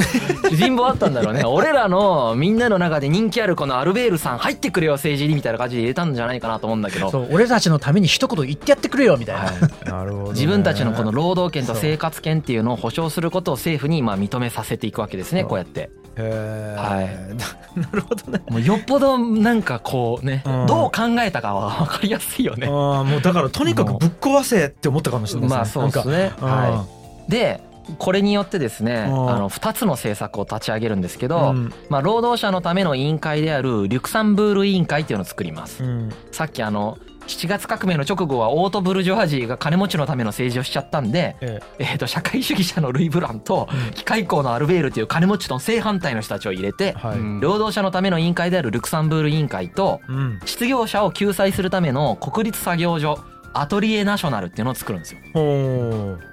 [0.52, 1.44] 人望あったんだろうね。
[1.44, 7.10] 俺らのみんなの中で人気あるこのアルベールさん入ってくれよ政治にみたいな感じで入れたんじゃないかなと思うんだけど。
[7.10, 9.90] そう俺たちのために一言言ってやってくれよみたいな、はい。
[9.90, 10.30] なるほどね。
[10.30, 15.90] 自分たちのこの労働権と生活権っていうのを保障することを政府にまあ認めさせていくわけですねこうやって。
[16.16, 16.94] へー。
[16.94, 17.06] はい。
[17.34, 18.42] な なるほどね。
[18.48, 20.66] もうよっぽどなんかこうねうん。
[20.66, 22.66] どう考えたかは分かりやすいよね。
[22.66, 25.82] ああもうだからとにかくぶっ壊せって思ったかもしれないですね。
[25.82, 26.32] まあそうですね。
[26.40, 26.86] は
[27.28, 27.30] い。
[27.30, 27.60] で
[27.98, 31.72] これによってですねあうんの2つの政策を立ち上げるんですけうど、ん。
[31.88, 35.82] まあ、労働者のための委員会であるリュクサンブール委員会っていうのを作ります。
[35.84, 36.10] うん。
[36.32, 41.84] さっきあの7月革命の直後はオートブルジョワジーが金持ちのための政治をしちゃったんで、ええ。
[41.84, 43.94] ー、と社会主義者のルイ・ブランとうん。
[43.94, 47.18] 機械工のアルベールという金持ちとの正反対の人たちを入れて、はい。
[47.18, 47.40] うん。
[47.40, 50.40] 労働者のための委員会であるルクサンブール委員会とうん。
[50.44, 53.18] 失業者を救済するための国立作業所
[53.54, 55.20] アトリエナショナルっていうのを作るんですよ。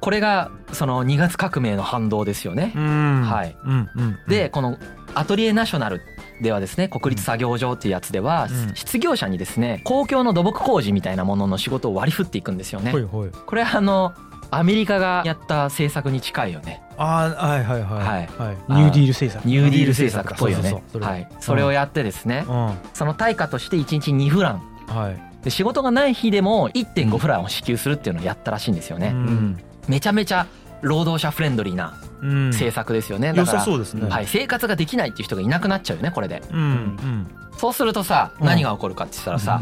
[0.01, 2.73] これがその2月革命の反動ですよね。
[2.75, 3.21] うん。
[3.23, 3.57] はい。
[3.63, 4.77] うんうんでこの
[5.13, 6.01] アトリエナショナル
[6.41, 8.75] ではですね国立作業場っていうやつではうん。
[8.75, 12.91] 失業者にですね公共の土木工事みたいなものの仕事を割り振っていくんですよね。
[12.91, 13.03] ほい。
[13.03, 13.29] ほい。
[13.29, 14.13] これあの
[14.51, 16.81] アメリカがやった政策に近いよね。
[16.97, 18.05] あーはいはいはい。
[18.05, 18.27] はい。
[18.37, 18.73] はい。
[18.73, 19.45] ニューディール政策。
[19.45, 20.83] ニューディール政策っぽいよね。
[20.99, 21.17] は。
[21.17, 21.27] い。
[21.39, 22.65] それをやってですねうん。
[22.67, 24.61] はその対価として1日2フラン。
[24.87, 29.09] いで仕事がない日でも1.5フランを支給するっていうのをやったらしいんですよね。
[29.09, 29.57] うん。
[29.87, 30.47] めちゃめちゃ
[30.81, 32.49] 労働者フレンドリーなうん。
[32.49, 33.31] 政策ですよね。
[33.31, 34.09] だ良からさそうですね。
[34.09, 36.41] はい、生活ができないっていう人がいなくなっちゃうよねこれで。
[36.51, 37.27] うんうん。
[37.57, 38.47] そうするとさうん。
[38.47, 39.61] 何が起こるかって言ったらさ、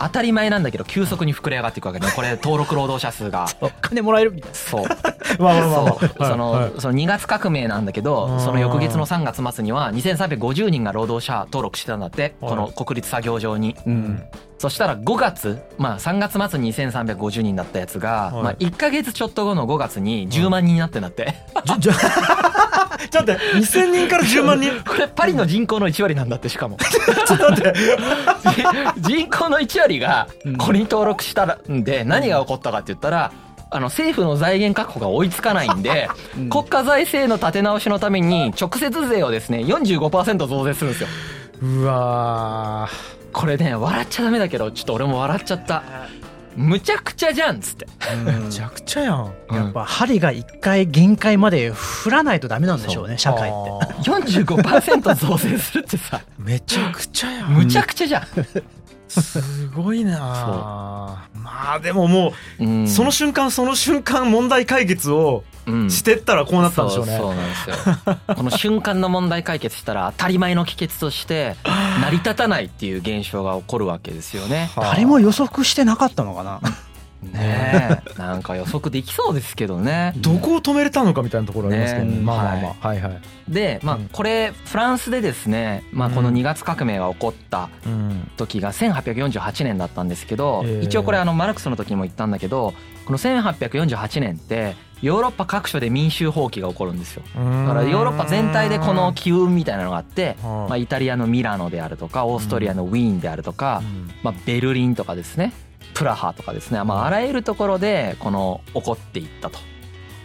[0.00, 2.08] 当たり前なんだけど急速に膨れ上がっていくわけね。
[2.16, 3.46] これ登録労働者数が。
[3.60, 4.54] お金もらえるみたいな。
[4.56, 4.82] そう。
[4.84, 4.86] い
[5.38, 5.82] まあまあまあ。
[6.18, 12.34] まあそのその2月革命なんだけうんどその翌月の3月末には2350人が労働者登録してたんだって。
[12.40, 12.50] はい。
[12.50, 13.76] この国立作業場に。
[13.86, 14.22] うん。
[14.58, 18.42] そしたら5月まあ3月末に2350人だったやつがはい。
[18.42, 21.34] まあ1ヶ月ちょっと後の5月に10万人になってんだって。
[21.64, 21.92] じゃじゃ
[23.10, 24.70] ちょっと待って2000人から10万人？
[24.84, 26.76] これパリの人口の1割なんだってしかも。
[26.76, 27.74] ちょっと待って。
[29.00, 33.32] 人口の1 割がこれに登録したんで何が起こったかって言ったら
[33.70, 36.48] あの政府の財源確保が追いつかないんでうん。
[36.50, 41.08] 国家財政の立て直しのために直接税をですね45%増税するんですよ。
[41.62, 42.88] うわ
[43.32, 45.82] これね笑っちゃダメだけどちょっと俺も笑っちゃった
[46.56, 47.86] むちゃくちゃじゃんっつって。
[47.86, 49.32] ーめちゃくちゃやん。
[49.50, 54.00] やっぱ針が一回限界まで振らないとダメなんでしょうね社会って。
[54.00, 56.20] って45%増税するってさ。
[56.38, 57.50] めちゃくちゃやん。
[57.50, 58.22] むちゃくちゃじゃん、
[59.10, 60.18] すごいな。
[60.20, 62.84] あまあでももうん。
[62.84, 65.90] うその瞬間その瞬間問題解決をうん。
[65.90, 67.18] してったらこうなったんでしょうね。
[67.18, 67.76] そうそうなんですよ。
[68.36, 71.56] この瞬間の問題解決したら当たり前の帰結として
[72.00, 74.70] 成り立たないっていう現象が起こるわけですよね。
[74.74, 74.92] はあ。
[74.92, 76.60] 誰も予測してなかったのかな
[77.22, 78.18] ねえ。
[78.18, 80.12] なんか予測できそうですけどね。
[80.16, 82.16] どこを止めれたのかみたいなところありますけどね。
[82.16, 82.88] ねまあまあまあ。
[82.88, 83.00] はい。
[83.00, 84.08] はいでまあうん。
[84.08, 88.30] これフランスでですね、まあ、このうん2月革命が起こったうん。
[88.36, 90.84] 時が1848年だったんですけど、ええ。
[90.84, 97.22] 一応これあのマルクスの時にも言ったんだけどこの1848年ってヨーロッパ各所で民衆放棄が起こるんですよ。
[97.34, 103.82] だからヨーロッパ全体でこの機運みたいなのがあって、まあ、イタリアのミラノであるとかオーストリアのウィーンであるとか、
[104.22, 105.52] まあ、ベルリンとかですね
[105.94, 109.69] プラハとかですね、まあ、あらゆるところでこの起こっていったと。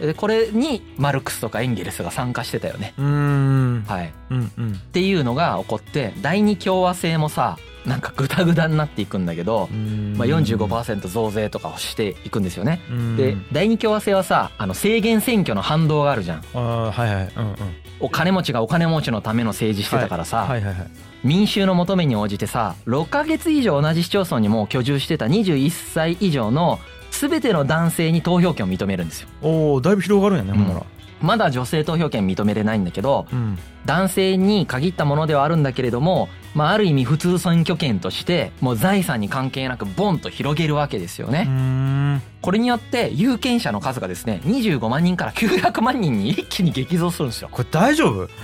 [0.00, 2.94] でこれにマルクスとかエンゲルスが参加してたよね。
[2.98, 3.84] うん。
[3.86, 4.78] はい、っうんうん。
[4.92, 9.68] ていうのが起こって第二共和制もさなんかグダグダになっていくんだけど、
[10.16, 12.80] まあ、45%増税とかをしていくんですよね。
[13.16, 16.38] で第二共和制はさあの制限選挙の反動があるじゃん。
[16.38, 17.32] あーはいはい。
[17.36, 17.56] うんうん。
[18.00, 20.62] お金持ちがお金持ちのための政治してたからさ、はい。
[20.62, 20.90] はいはい
[21.24, 26.78] 民衆の求めに応じてさ6ヶ月以上同じ市町村にもう居住してた21歳以上の
[27.18, 29.28] 全ての男性に投票権を認めるんですよ。
[29.42, 30.86] おおだいぶ広がるんやねほん
[31.22, 41.44] まだ女性投票権認めれないんだけどうん男性に限ったものではあるんだけれども、まあ、ある意味普通選挙権としてもう財産に関係なくボンと広げるわけですよね。
[41.44, 47.48] んこれによって有権者の数がですね25万人から900万人に一気に激増するんですよ。
[47.50, 48.28] これ大丈夫？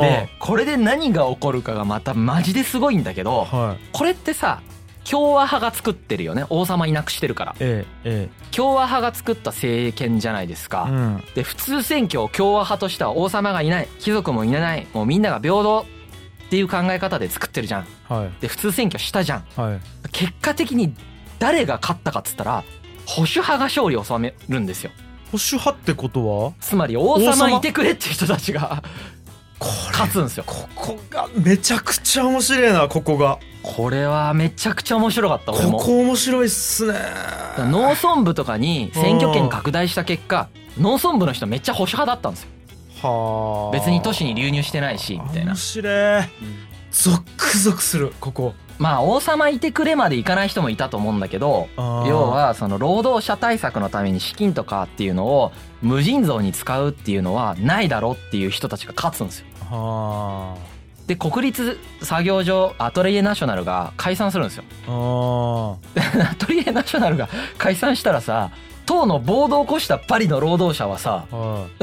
[0.00, 4.60] でこれで何が起こるかがまたマジですごいんだけどはいこれってさ
[5.08, 6.44] 共和派が作ってるよね。
[6.50, 7.56] 王様いなくしてるから。
[7.60, 10.86] ええ共和派が作った政権じゃないですか。
[10.88, 11.24] えうん。
[11.34, 13.88] で普通選挙を共和派としては王様がいない。
[13.98, 14.86] 貴族もいない。
[14.92, 15.86] もうみんなが平等
[16.46, 17.86] っていう考え方で作ってるじゃん。
[18.08, 18.30] はい。
[18.40, 19.44] で普通選挙したじゃん。
[19.56, 19.80] はい。
[20.10, 20.94] 結果的に
[21.38, 22.64] 誰が勝ったかっつったら
[23.06, 24.90] 保守派が勝利を収めるんですよ。
[25.32, 26.52] 保守派ってことは？
[26.60, 28.82] つまり王様いてくれっていう人たちが。
[28.82, 29.19] こ
[29.66, 30.44] 勝つんですよ。
[30.46, 35.78] ここがめちゃくちゃ面白いなここがこれはめちゃくちゃ面白かった俺こも。
[35.78, 36.98] こ面白いっすね
[37.58, 42.48] 農村部とかに選挙権拡大した結果農村部の人めっちゃ保守派だったんですよ。
[43.02, 45.56] はあ別に都市に流入してないしみたいな面。
[45.56, 46.24] 白い
[46.90, 59.46] ゾックゾクするここまあ王様いてくれまでいかない人もいたと思うんだけど要はその労働者対策のために資金とかっていうのを無尽蔵に使うっていうのはないだろっていう人たちが勝つんですよ。
[59.70, 60.56] は
[61.06, 64.64] で国立作業所アトリエナショナルが解散するんですよ。
[64.86, 65.76] あ
[66.22, 66.30] あ。
[66.32, 67.28] アトリエナショナルが
[67.58, 68.50] 解散したらさ
[68.86, 71.36] 党の暴動を起こしたパリの労働者はさう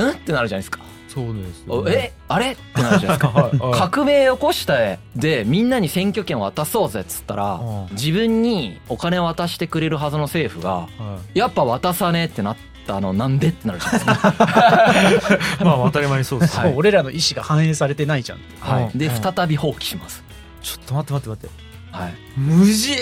[0.03, 0.09] ん？
[0.11, 0.79] ってなるじゃないですか。
[1.09, 1.73] そうですね。
[1.87, 2.13] え？
[2.27, 2.51] あれ？
[2.51, 3.39] ってなるじゃないですか。
[3.41, 3.79] はいはい。
[3.91, 4.75] 革命起こした
[5.15, 7.87] でみんなに選挙権を渡そうぜっつったらうん。
[7.91, 10.87] 自分にお金を渡してくれるはずの政府がは
[11.35, 11.39] い。
[11.39, 14.35] やっぱ渡さねえってなったのなんでってなるじゃないですか。
[15.63, 16.57] まあ当たり前にそうです。
[16.57, 16.73] はい。
[16.75, 18.39] 俺らの意思が反映されてないじゃん。
[18.59, 19.21] はい、でうん。
[19.21, 20.23] 再び放棄します。
[20.61, 21.67] ちょっと待って待って待って。
[21.91, 22.95] はい、無事？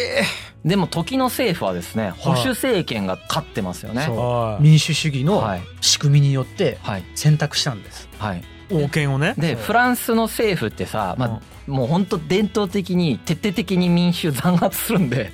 [0.65, 4.03] でも時の政府はですね保守政権が勝ってますよね。
[4.05, 4.17] そう。
[4.17, 5.61] は民主主義のはい。
[5.81, 7.03] 仕組みによってはい。
[7.15, 8.09] 選択したんです。
[8.17, 9.35] はい、い王権をね。
[9.37, 15.31] でフランスの政府ってさ、まあ、もう本当伝統的に徹底的に民衆弾圧するんで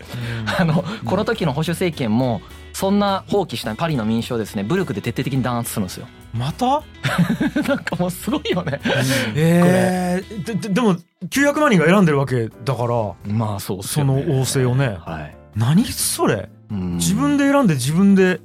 [0.57, 2.41] あのこの時の保守政権も
[2.73, 6.07] そんな放棄したパリの民衆をですね武力で徹底的に弾圧するんですよ。
[6.34, 6.81] また？
[7.67, 8.79] なんかもうすごいよね。
[9.36, 10.95] えー、でででも
[11.29, 14.03] 900万人が選んでるわけだからまあそうっすそ。
[14.03, 15.36] の王政をねはい。
[15.55, 16.49] 何それ？
[16.71, 18.39] うん自分で選んで自分で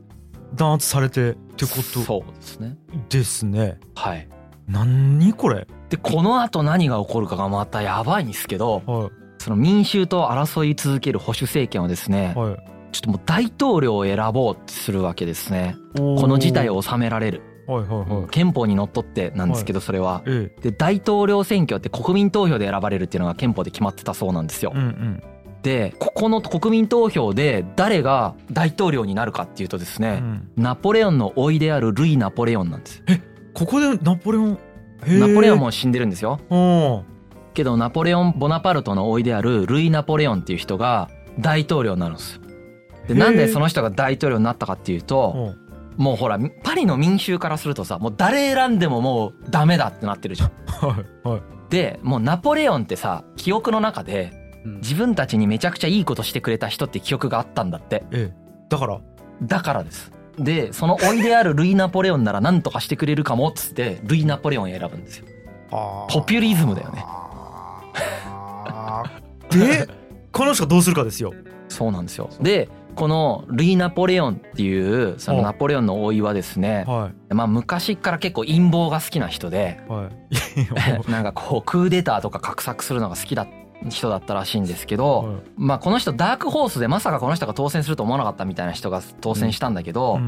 [0.55, 2.77] 弾圧されてってことそうですね。
[3.09, 4.29] ですねはい。
[4.69, 5.67] 何これ？
[5.91, 12.57] でこの後何が起こるかがまたやばいんですけどはその民衆と争い続ける保守政権はですねいはい
[12.97, 15.77] ちょっともう大統領を選ぼうってするわけですね。
[15.99, 17.43] ここの事態を収められる。
[17.67, 18.29] はいはいはい。
[18.31, 20.23] 憲法にのっとってなんですけどそれは。
[20.25, 20.61] ええ。
[20.63, 24.73] で大統領選挙って国民投票で選ばれるっていうのが憲法で決まってたそうなんですよ。
[24.75, 25.23] うんうん。
[25.63, 30.51] でここの国民投票で誰が大統領になるかっていうとですねうん。
[30.57, 33.03] ナポレオンの甥いであるルイ・ナポレオンなんです
[33.53, 34.59] ここでナポレオン？
[35.07, 36.41] ナポレオンも死んでるんですよ。
[37.53, 42.35] けどナポレオン・ボナパルトの甥いであるルイ・ナポレオンっていう人が大統領になるんです。
[42.37, 42.46] よ
[43.09, 45.55] でなんでその人が大統領になったかっていうと
[45.97, 50.53] もうほらパリの民衆からするとさもう誰選んでももうダメだってなってるじゃん。
[50.66, 51.40] はいはい。
[51.71, 54.33] でもうナポレオンってさ記憶の中で
[54.64, 54.77] うん。
[54.77, 58.05] 自分たちにめちゃくちゃいいことしてくれた人って記憶があったんだって。
[58.11, 58.37] ええ。
[58.69, 59.01] だから？
[59.42, 60.12] だからです。
[60.38, 65.27] でその甥いであるルイ・ナポレオンなら何とかしてくれるかもっつってルイ・ナポレオンを選ぶんですよ。
[66.11, 67.05] ポピュリズムだよね。
[69.51, 69.88] で
[70.33, 71.33] この人がどうするかですよ。
[71.69, 72.29] そうなんですよ。
[72.40, 76.85] でこのルイ・ナポレオンっていうそのおナポレオンの甥いはですね。
[76.87, 79.93] はまあ昔から結構陰謀が好きな人でい。
[79.93, 80.11] はい
[81.11, 83.47] なんかこうクーデターとか画策するのが好きだ
[83.89, 90.21] 人だったらしいんですけど、はいまあこの人ダークホースでまさかこの人が当選すると思わなかったみたいな人が当選したんだけど、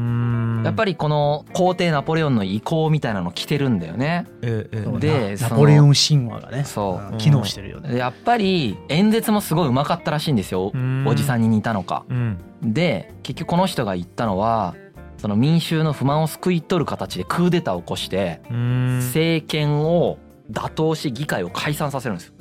[0.63, 4.25] やっぱりりこの皇帝ナポレオンの意向みたいなの来てるんだよね。
[4.41, 4.99] ええええ。
[4.99, 7.13] でナポレオン神話がねそう。
[7.13, 7.89] うん機能してるよね。
[7.89, 10.71] でやっぱり演説もすごいうまかったらしいんですよ。
[11.05, 12.05] おじさんに似たのか。
[12.09, 12.37] うん。
[12.61, 14.75] で結局この人が言ったのは
[15.17, 18.99] その民衆の不満を救い取る形でクーデターを起こしてうん。
[19.03, 20.17] 政権を
[20.49, 22.27] 打倒し議会を解散させるんです。
[22.27, 22.33] よ。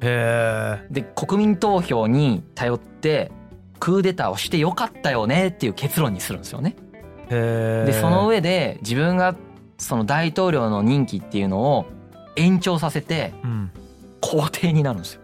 [0.00, 3.32] へえで国民投票に頼って
[3.78, 6.76] クーデターをしてよかったよねっていう結論にするんですよね。
[7.30, 9.36] へえでその上で自分が
[9.78, 11.86] その大統領の任期っていうのを
[12.36, 13.70] 延長させてうん。
[14.20, 15.20] 皇帝になるんですよ。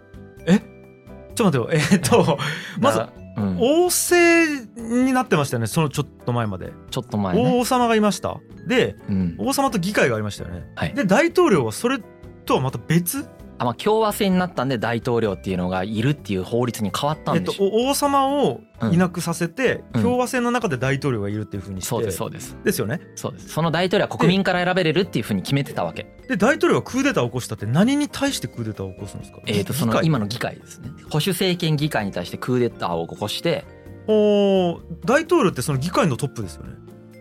[1.35, 1.89] ちょっと待ってよ。
[1.93, 2.39] えっと
[2.79, 3.03] まず
[3.35, 6.73] うん、王政になってましたよねそのちょっと前まで。
[6.91, 7.59] ちょっと前ね。
[7.59, 8.37] 王様がいました。
[8.69, 10.65] でうん、王様と議会がありましたよね。
[10.77, 10.95] はい。
[10.95, 11.99] で大統領はそれ
[12.45, 13.27] とはまた別？
[13.63, 20.03] あまあ共和制になったんで大統領っていうのがいるっていう法律に変わったえっとんでしょ、お王様をいなくさせて、うん。
[20.03, 22.57] 共和制の中で大統領がいるっていうふうにして、そうですそうです。
[22.65, 23.01] ですよね。
[23.15, 23.49] そうです。
[23.49, 26.07] その大統領は国民から選べれるっていうふうに決めてたわけ。
[26.29, 29.39] で大統領がクーデターを起こしたって何に対してクーデターを起こすんですか？
[29.47, 30.91] えー、とその今の議会ですね。
[31.11, 33.65] 保守政権議会に対してクーデターを起こして、
[34.09, 36.73] おー大統領ってその議会のトップですよね。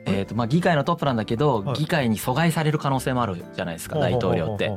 [0.07, 1.75] えーとまあ、議会のトップなんだけど、はい。
[1.77, 4.75] 議会に阻害される可能性もあるじゃないですか大統領って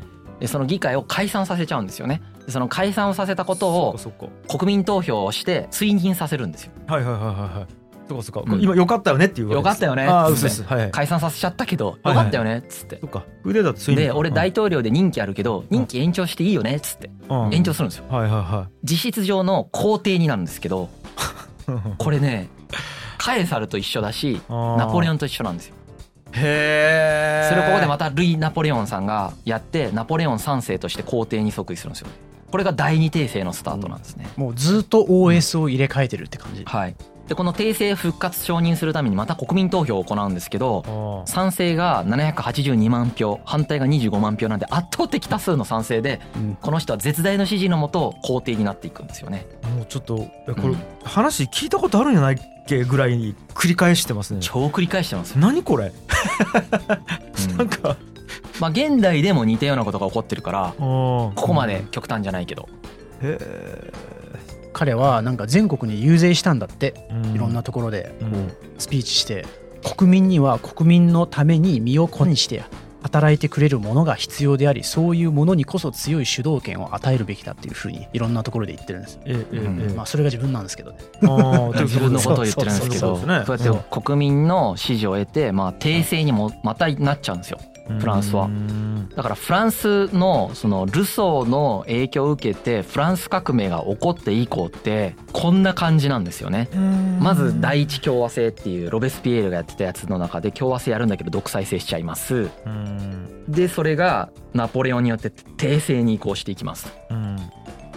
[0.48, 2.22] その議会を解散させちゃうんですよね。
[2.46, 3.96] でその解散をさせたことを
[4.48, 6.72] 国民投票をして追認させるんですよ。
[6.86, 7.84] かはいはいはいはいはい。
[8.06, 8.60] そうかそうか、うん。
[8.60, 10.06] 今よかったよねっていうよかったよね。
[10.06, 10.42] っつって。
[10.42, 10.62] です。
[10.62, 10.80] はい。
[10.80, 12.14] はい解散させちゃったけどよはい。
[12.14, 12.58] かったよね。
[12.58, 12.98] っつって。
[13.00, 13.24] そっか。
[13.42, 14.14] クーデターってそういう意味か。
[14.14, 16.76] で俺大統領で任期あるけど任期延長していいよね。
[16.76, 17.10] っつって。
[17.28, 17.54] うん。
[17.54, 18.04] 延長するんですよ。
[18.10, 20.90] はいはいは実質上の皇帝になるんですけど
[21.68, 22.48] い これね
[23.18, 25.74] カエサルと一緒だしナポレオンと一緒なんですよ
[26.34, 32.08] へえそれをここでまたルイ・ナポレオンさんがやってナポレオン3世として皇帝に即位するんですよ。
[32.50, 36.64] これが第二帝政のスタートなんですね、もうずっと OS を入れ替えてるって感じ。
[36.64, 36.94] はい
[37.28, 46.58] でこの帝政復活承認するためにまた国民投票を行うんですけどあ賛成が782万票反対が25万票なんで圧倒的多数の賛成でうん。
[46.60, 49.46] この人は絶大の支持のもと皇帝になっていくんですよね。
[49.64, 50.78] あもうちょっとこれ、うん。
[51.04, 54.40] 話聞いたことあるんじゃないっけぐらいに繰り返してますね。
[54.40, 55.32] 超繰り返してます。
[55.32, 55.92] よ、何これ、
[57.48, 57.56] うん。
[57.56, 57.96] なんか。
[58.60, 62.68] まあ現代でも似たようなことが起こってるからこここまで極端じゃないけど。
[63.22, 63.92] へえ
[64.74, 67.34] 彼はなんか全国に遊説したんだってうん。
[67.34, 68.12] いろんなところで
[68.78, 69.46] スピーチして
[69.96, 72.64] 国民には国民のために身を粉にして
[73.02, 79.20] 働いてくれるものが必要でありそういうものにこそ強い主導権を与えるべきだっていうふうにいろんなところで言ってるんです。
[79.26, 79.80] えええうん。
[79.82, 79.94] ええ。
[79.94, 80.98] まあそれが自分なんですけどね。
[81.20, 87.58] 自分のことを言ってるんですけどそうやって国民の支持を得てまあ帝政にもまたなっちゃうんですよ
[87.98, 88.46] フランスは。
[88.46, 89.08] うん。
[89.14, 96.68] だからフランスのそのルソーの影響を受けてフランス革命が起こって以降ってこんな感じなんですよね。
[97.20, 102.50] まず第一共和制っていうロベスピエールがやってたやつの中で共和制やるんだけど独裁制しちゃいます。
[102.66, 103.44] うん。
[103.48, 106.92] でそれがナポレオンによって帝政に移行していきます。
[107.10, 107.36] うん。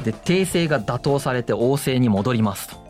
[0.04, 2.82] で帝政が打倒されて王政に戻りますと。
[2.82, 2.87] うん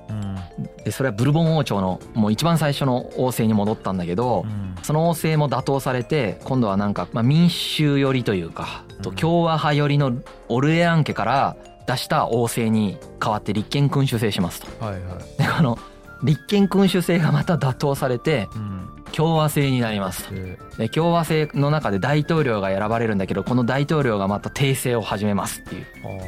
[0.84, 8.84] でそれはブルボン王朝のもう一番最初の王政に戻ったんだけどうんその王政も打倒されて今度はなんかまあ民衆寄りというか
[9.16, 10.14] 共和派寄りの
[10.50, 14.86] オルエアン家から出した王政に代わって立憲君主制しますと。
[14.86, 15.78] はいはいでこの
[16.24, 20.34] 立憲君主制がまた打倒されてうん共和制になりますと。
[20.36, 25.86] でで共和制の中で大統領が選ばれるんだけどこの大統領がまた帝政を始めますっていう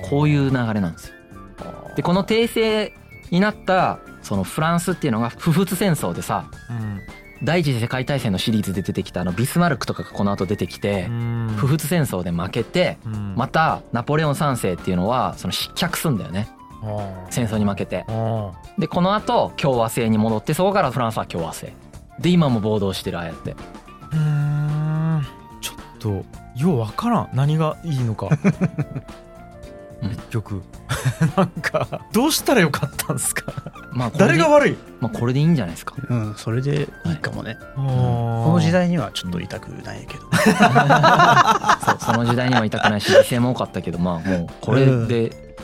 [0.09, 1.13] こういう流れなんですよ。
[1.95, 2.93] でこの帝政
[3.31, 6.99] になったそのフランスっていうのが不仏戦争でさうん。
[7.41, 11.53] 第一次世界大戦のシリーズで出てきたあのビスマルクとかがこの後出てきてうん。
[11.57, 13.33] 不仏戦争で負けてうん。
[13.35, 16.49] またナポレオン3世っていうのはその失脚すんだよね。
[17.29, 18.05] 戦争に負けて。
[18.07, 21.73] あでこの後共和制に戻ってそこからフランスは共和制。
[22.19, 23.53] で今も暴動してるああやって。
[23.53, 23.55] ー
[24.11, 25.25] うーん。
[25.61, 26.09] ちょっと
[26.57, 27.29] ようわからん。
[27.33, 28.27] 何がいいのか。
[28.27, 28.37] う ん
[30.01, 30.61] 結局
[31.35, 33.51] なんかどうしたらよかったんですか？
[33.91, 34.77] まあ誰が悪い？
[35.01, 37.57] まあこれでいいんじゃないですかうん、それでいいかもね。
[37.75, 40.23] ここの時代にはちょっと痛くないけど。
[41.85, 45.55] そうその時代には痛くないし犠牲も多かったけどまあもうこれで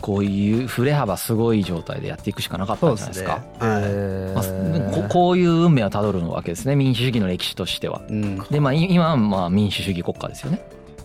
[0.00, 3.40] こういう振れ幅すごい状態でやっていくしかなかったんじゃないですか。
[3.60, 8.02] まあ、ここういう運命をたどるわけですね民主主義の歴史としては。
[8.08, 8.38] うん。
[8.50, 10.60] でまあい今はまあ民主主義国家ですよね。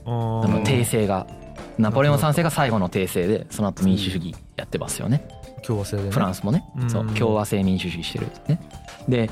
[0.06, 1.26] ああのー帝政が
[1.80, 5.28] ナポレオン3世が最後の帝政でその後民主主義やってますよね。
[5.64, 6.12] 共和制でね。
[6.12, 6.64] フランスもね。
[6.78, 6.90] うん。
[6.90, 7.08] そう。
[7.14, 8.62] 共和制民主主義してるね。
[9.08, 9.30] で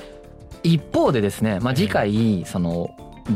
[0.64, 2.90] 一方でですね、まあ、次回その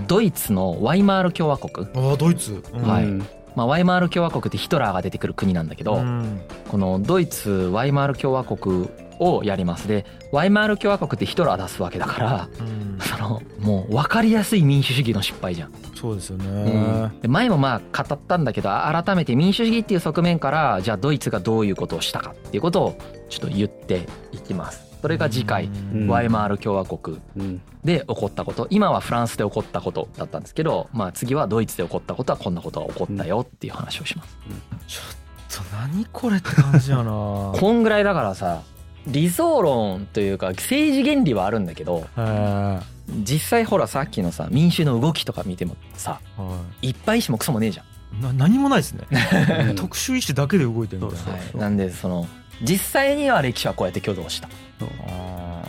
[0.08, 2.64] ドイツのワイマール共和国、ああドイツ。
[2.74, 2.82] うん。
[2.82, 3.04] はい。
[3.04, 6.42] うんまあ、ワイマール共和国ってヒトラーが出てくる国なんだけど、うん。
[6.70, 8.88] このドイツワイマール共和国
[9.20, 9.90] をやります。
[9.90, 12.98] でワイマール共和国ってヒトラー出すわけだからうん。
[13.02, 15.72] そのもう分かりやすい民主主義の失敗じゃん。
[16.02, 17.12] そうですよね。
[17.22, 22.98] で前もまあ語ったんだけど改めて民主主義っていう側面からじゃあドイツがどういうことをしたかっていうことを
[23.30, 24.98] ちょっと言っていきます。
[25.00, 26.08] それが次回うん。
[26.08, 27.62] ワイマール共和国うん。
[27.84, 28.66] で起こったこと。
[28.72, 34.38] 今はフランスで起こったことだったんですけどまあ次はドイツで起こったことはこんなことが起こったよっていう話をします。
[34.88, 37.04] ちょっと何これって感じやな。
[37.54, 38.62] こんぐらいだからさ
[39.08, 42.08] 理想論というか政治原理はあるんだけど
[43.08, 46.92] 実際ほらさっきのさ民主の動きとか見てもさはい。
[46.92, 47.86] っぱい意思もクソもねえじゃん。
[48.20, 49.08] いな何もないですね。
[49.70, 49.76] うん。
[49.76, 51.32] 特殊意志だけで動いてるみたいな。
[51.34, 52.28] はい、なんでその
[52.62, 54.50] 実際には歴史はこうやって挙動した。
[55.08, 55.62] あ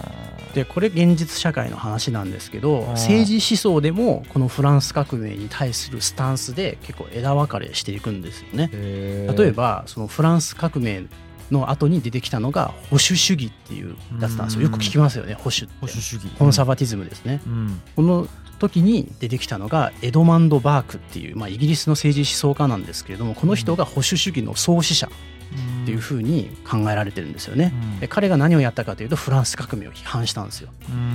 [0.55, 8.70] でこれ現実社会の話なんですけど政治思想でもこのフランス革命に対するスタンスで結構枝分かれしていくんですよね。
[8.72, 11.05] 例例えばそのフランス革命
[11.53, 14.63] の後に出てきたのが保守主義っていうやつなんですよ。
[14.63, 15.73] よく聞きますよね保守って。
[15.81, 16.27] 保守主義。
[16.39, 17.41] コンサバティズムですね。
[17.47, 17.81] うん。
[17.95, 18.29] この
[18.59, 27.73] 時に出てきたのがエドマンド・バークっていう、まあ、イギリスの政治思想家なんですけれどもこの人が保守主義の創始者っていうふうに考えられてるんですよね。
[28.01, 30.71] で彼が何をやったかというとフランス革命を批判したんですよ。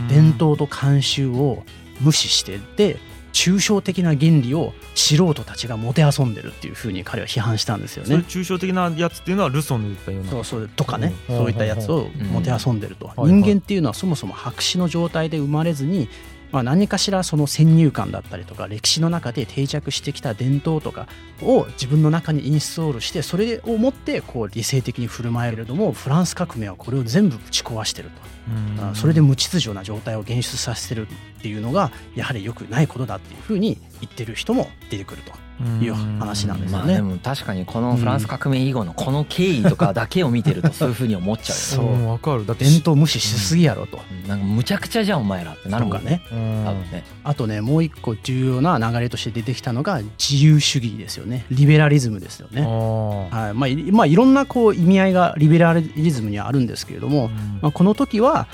[0.09, 1.63] 伝統と慣習を
[2.01, 2.99] 無視してで
[3.33, 8.17] 抽象的な原理を素人たちがもてあそんでるっていうふうに彼は批判したんですよね。
[8.27, 10.29] 抽象的なやつっていうのはルソンの言ったような。
[10.29, 10.69] そうそう。
[10.75, 11.13] とかね。
[11.29, 11.37] うん。
[11.37, 13.11] そういったやつをもてあそんでると。
[13.17, 13.41] うん。
[13.41, 16.09] 人間っていうのはそもそも白紙の状態で生まれずに
[16.51, 21.07] まあ何かしらその先入観だったりとか歴史の中で定着してきた伝統とか
[21.41, 28.95] を自分の中にインストールしてそれをもってこう理性的に振る舞えるけれどもフランス革命はこれを全部ぶち壊してると。
[28.95, 35.33] それで無秩序な状態を現出させてるっていうのがやはり良くないことだっていうふうに言ってる人も出てくると
[35.81, 36.85] いう話なんですよね。
[36.85, 42.03] まあでも確かにこのフランス革命以後のこの経緯とかだけを見てると そういうふうに思っちゃうそよね。
[42.05, 42.45] うわかる。
[42.45, 43.99] だって伝統無視しすぎやろと。
[44.23, 44.27] うん。
[44.29, 46.21] なんかむちゃくちゃじゃんお前らってなるかね。
[46.31, 46.63] うん。
[46.65, 47.03] 多分ね。
[47.23, 51.45] あとねもう一個重要な流れとして出てきたのが自由主義ですよね。
[51.49, 52.61] リベラリズムですよあね。
[52.61, 53.29] ー。
[53.29, 53.53] はい。
[53.53, 57.59] まあ、いまあいろんなこう意味合いがリベラリズムにはあるんですけれども、うん。
[57.61, 58.47] まあ、この時は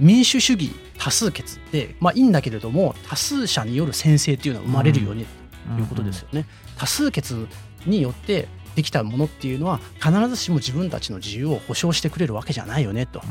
[0.00, 5.28] 民主主義多数決で、まあ、いいんだけれども多数者による先制っていうのは生まれるようにと
[5.80, 6.46] いうことですよね。
[6.76, 7.46] 多数決
[7.86, 13.22] によってできたものっていうのは必ずしも自分たちの自由を保障してくれるわけじゃないよねと、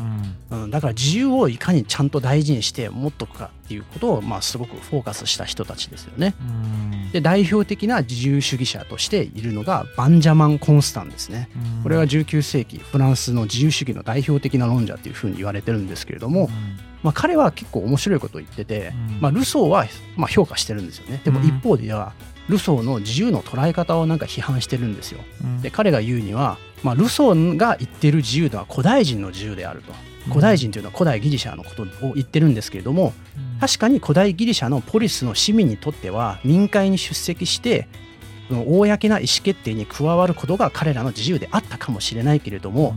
[0.49, 6.33] うんうん、だから自由をいかにちゃんと大事にして持っとくかっていうことを、まあ、すごくフォーカスした人たちですよね。
[6.41, 11.47] うんで代表的な自由主義者としているのがバンジャマン・コンスタンですね。
[11.77, 16.49] うんこれは19世紀フランスの自由主義の代表的な論者っていうふうに言われてるんですけれども、
[17.05, 19.21] まあ、彼は結構面白いことを言ってて、うん。
[19.21, 19.85] まあ、ルソーは
[20.17, 21.21] まあ評価してるんですよね。
[21.23, 21.45] でもうん。
[21.45, 22.13] 一方では
[22.49, 25.19] ルソーの自由の捉え方をなんか批判してるんですよ。
[25.43, 25.61] うん。
[25.61, 29.93] で彼が言うには、まあ、ルソーが言ってる自由とは古代人の自由であると。
[30.27, 33.13] 古代人というのは古代ギリシャのことを言ってるんですけれども
[33.61, 37.87] 確かに古代ギリシャのポリスの市民にとっては民会に出席して
[38.49, 42.95] 公な意思決定に加わることが彼らの自由であったかもしれないけれども、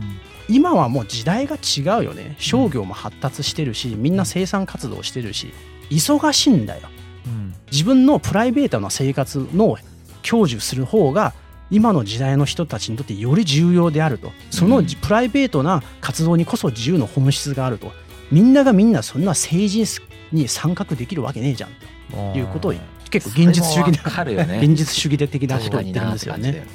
[0.49, 2.35] 今はもう時代が違うよね。
[2.39, 5.53] 商業も発達してるしみんな生産活動してるし
[5.89, 6.89] 忙しいんだよ。
[7.27, 7.53] うん。
[7.71, 9.77] 自分のプライベートな生活の
[10.23, 11.33] 享受する方が
[11.71, 14.31] 今の時代の人たちにとってより重要であると。
[14.49, 17.91] そのじプライベートな活動にこそ自由の本質があると。
[18.31, 22.37] みんながみんなそんな政治に参画できるわけねえじゃんと。
[22.37, 22.73] いうことを
[23.11, 24.59] 結構現実主義それもわかるよね。
[24.63, 26.65] 現実主義的なことを言ってるんですよね。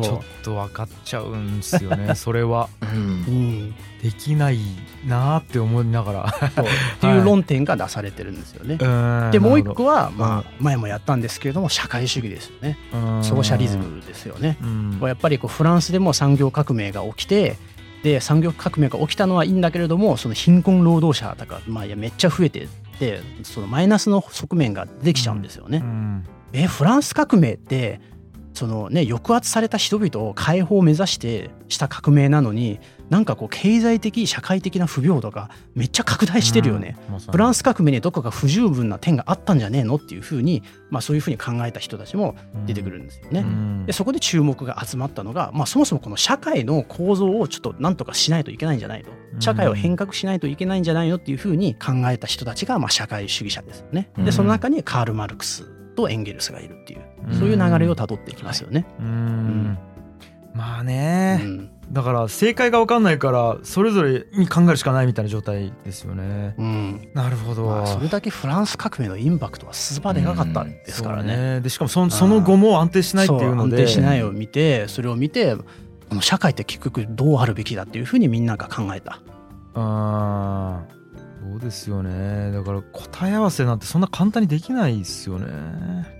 [0.00, 2.68] ょっそと分かっちゃうんですよね それは。
[2.80, 3.74] うん。
[4.02, 4.58] できない
[5.06, 6.24] なーって思いながら。
[6.96, 8.78] っていう論点が出されてるんですよね。
[9.30, 12.78] でもう一個は、まあ、前もやったんですけれども社会主義ですよね。
[13.22, 14.56] ソーシャリズムですよね。
[14.62, 14.98] うん。
[15.02, 17.56] やっぱりこうフランスでも産業革命が起きて
[18.02, 22.68] で産業革命が起きたのはいいんだけれどもその貧困労働者とか、まあ、いやめっちゃ増えてっ
[22.98, 25.78] てそのマイナスの側面ができちゃうんですよね。
[25.78, 26.24] うん。
[26.52, 28.00] えフランス革命って
[28.54, 32.80] そのね抑圧された人々を解放を目指してした革命なのに
[33.12, 36.96] なんかこう経済的社会的な不平等がめっちゃ拡大してるよね。
[37.10, 42.36] うんフランス革命にどこか不十分な点があったんじゃねえのっていうふうに、まあ、そういうふうに考えた人たちも
[42.66, 43.40] 出てくるんですよね。
[43.40, 43.86] うん。
[43.86, 54.10] でそこで注目が集まったのが、まあ、そもそもこの社会の構造をちょっとなんとかしないといけないんじゃないと社会を変革しないといけないんじゃないのっていうふうに考えた人たちがまあ社会主義者ですよね。
[54.16, 54.24] うん。
[54.24, 58.86] でその中にカール・マルクスとエンゲルスがいるっていううんそういう流れをたどっていきますよね。
[58.98, 59.78] うん。
[60.54, 61.70] まあうね、ん。
[61.90, 66.54] だから正解が分かんないからそれぞれに考えるしかないみたいな状態ですよね。
[66.58, 67.08] うん。
[67.14, 71.54] なるほど、まあ、それだけフランス革命のインパクトはスーパーでかかったんですからね。
[71.56, 73.76] そうでしかもそのその後も安定しないっていうので。
[73.76, 79.20] 安定しないを見てそれを見てこの社会って結局どうあるべきだっていうふうにみんなが考えた。
[79.74, 81.01] あー
[81.50, 82.52] そうですよね。
[82.52, 85.46] だから答え合わせなんてそんな簡単にできないですよね、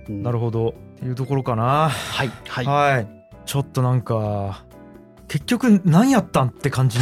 [0.09, 0.69] なるほほど。
[0.69, 1.89] っていうところかな。
[1.89, 2.33] はいど。
[2.49, 2.65] はい。
[2.65, 3.07] はい。
[3.45, 4.65] ちょっとなんか
[5.27, 6.99] 結局何やったんって感じ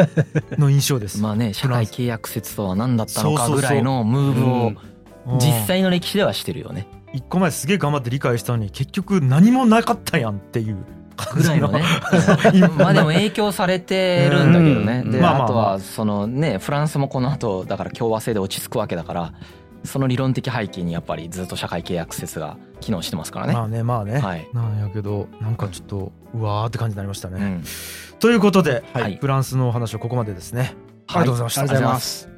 [0.58, 4.72] の印象です、まあね社会契約説とは何だったのかぐらいのムーブを
[5.26, 5.38] うん。
[5.38, 6.86] 実際の歴史ではしてるよね。
[7.12, 10.76] 一個前すげえ頑張って理解したのに結局何もなかったやんっていう
[11.34, 11.82] ぐらいのね
[12.78, 19.32] まあでも影響されてるんだけどね、で、まあまあ、あとはそのねフランスもこの後だから共和制で落ち着くわけだから
[19.84, 23.52] その理論的背景にやっぱりずっと社会契約説が機能してますからね。
[23.54, 24.18] まあねまあね。
[24.18, 27.38] はい、なんやけどなんかちょっと、うわーって感じになりましたね。
[27.40, 27.64] うん、
[28.18, 30.60] ということで、はい、フランスのお話はここまでですね。
[31.06, 31.60] はい、ありがとうございました。
[31.62, 32.28] ありがとうございます。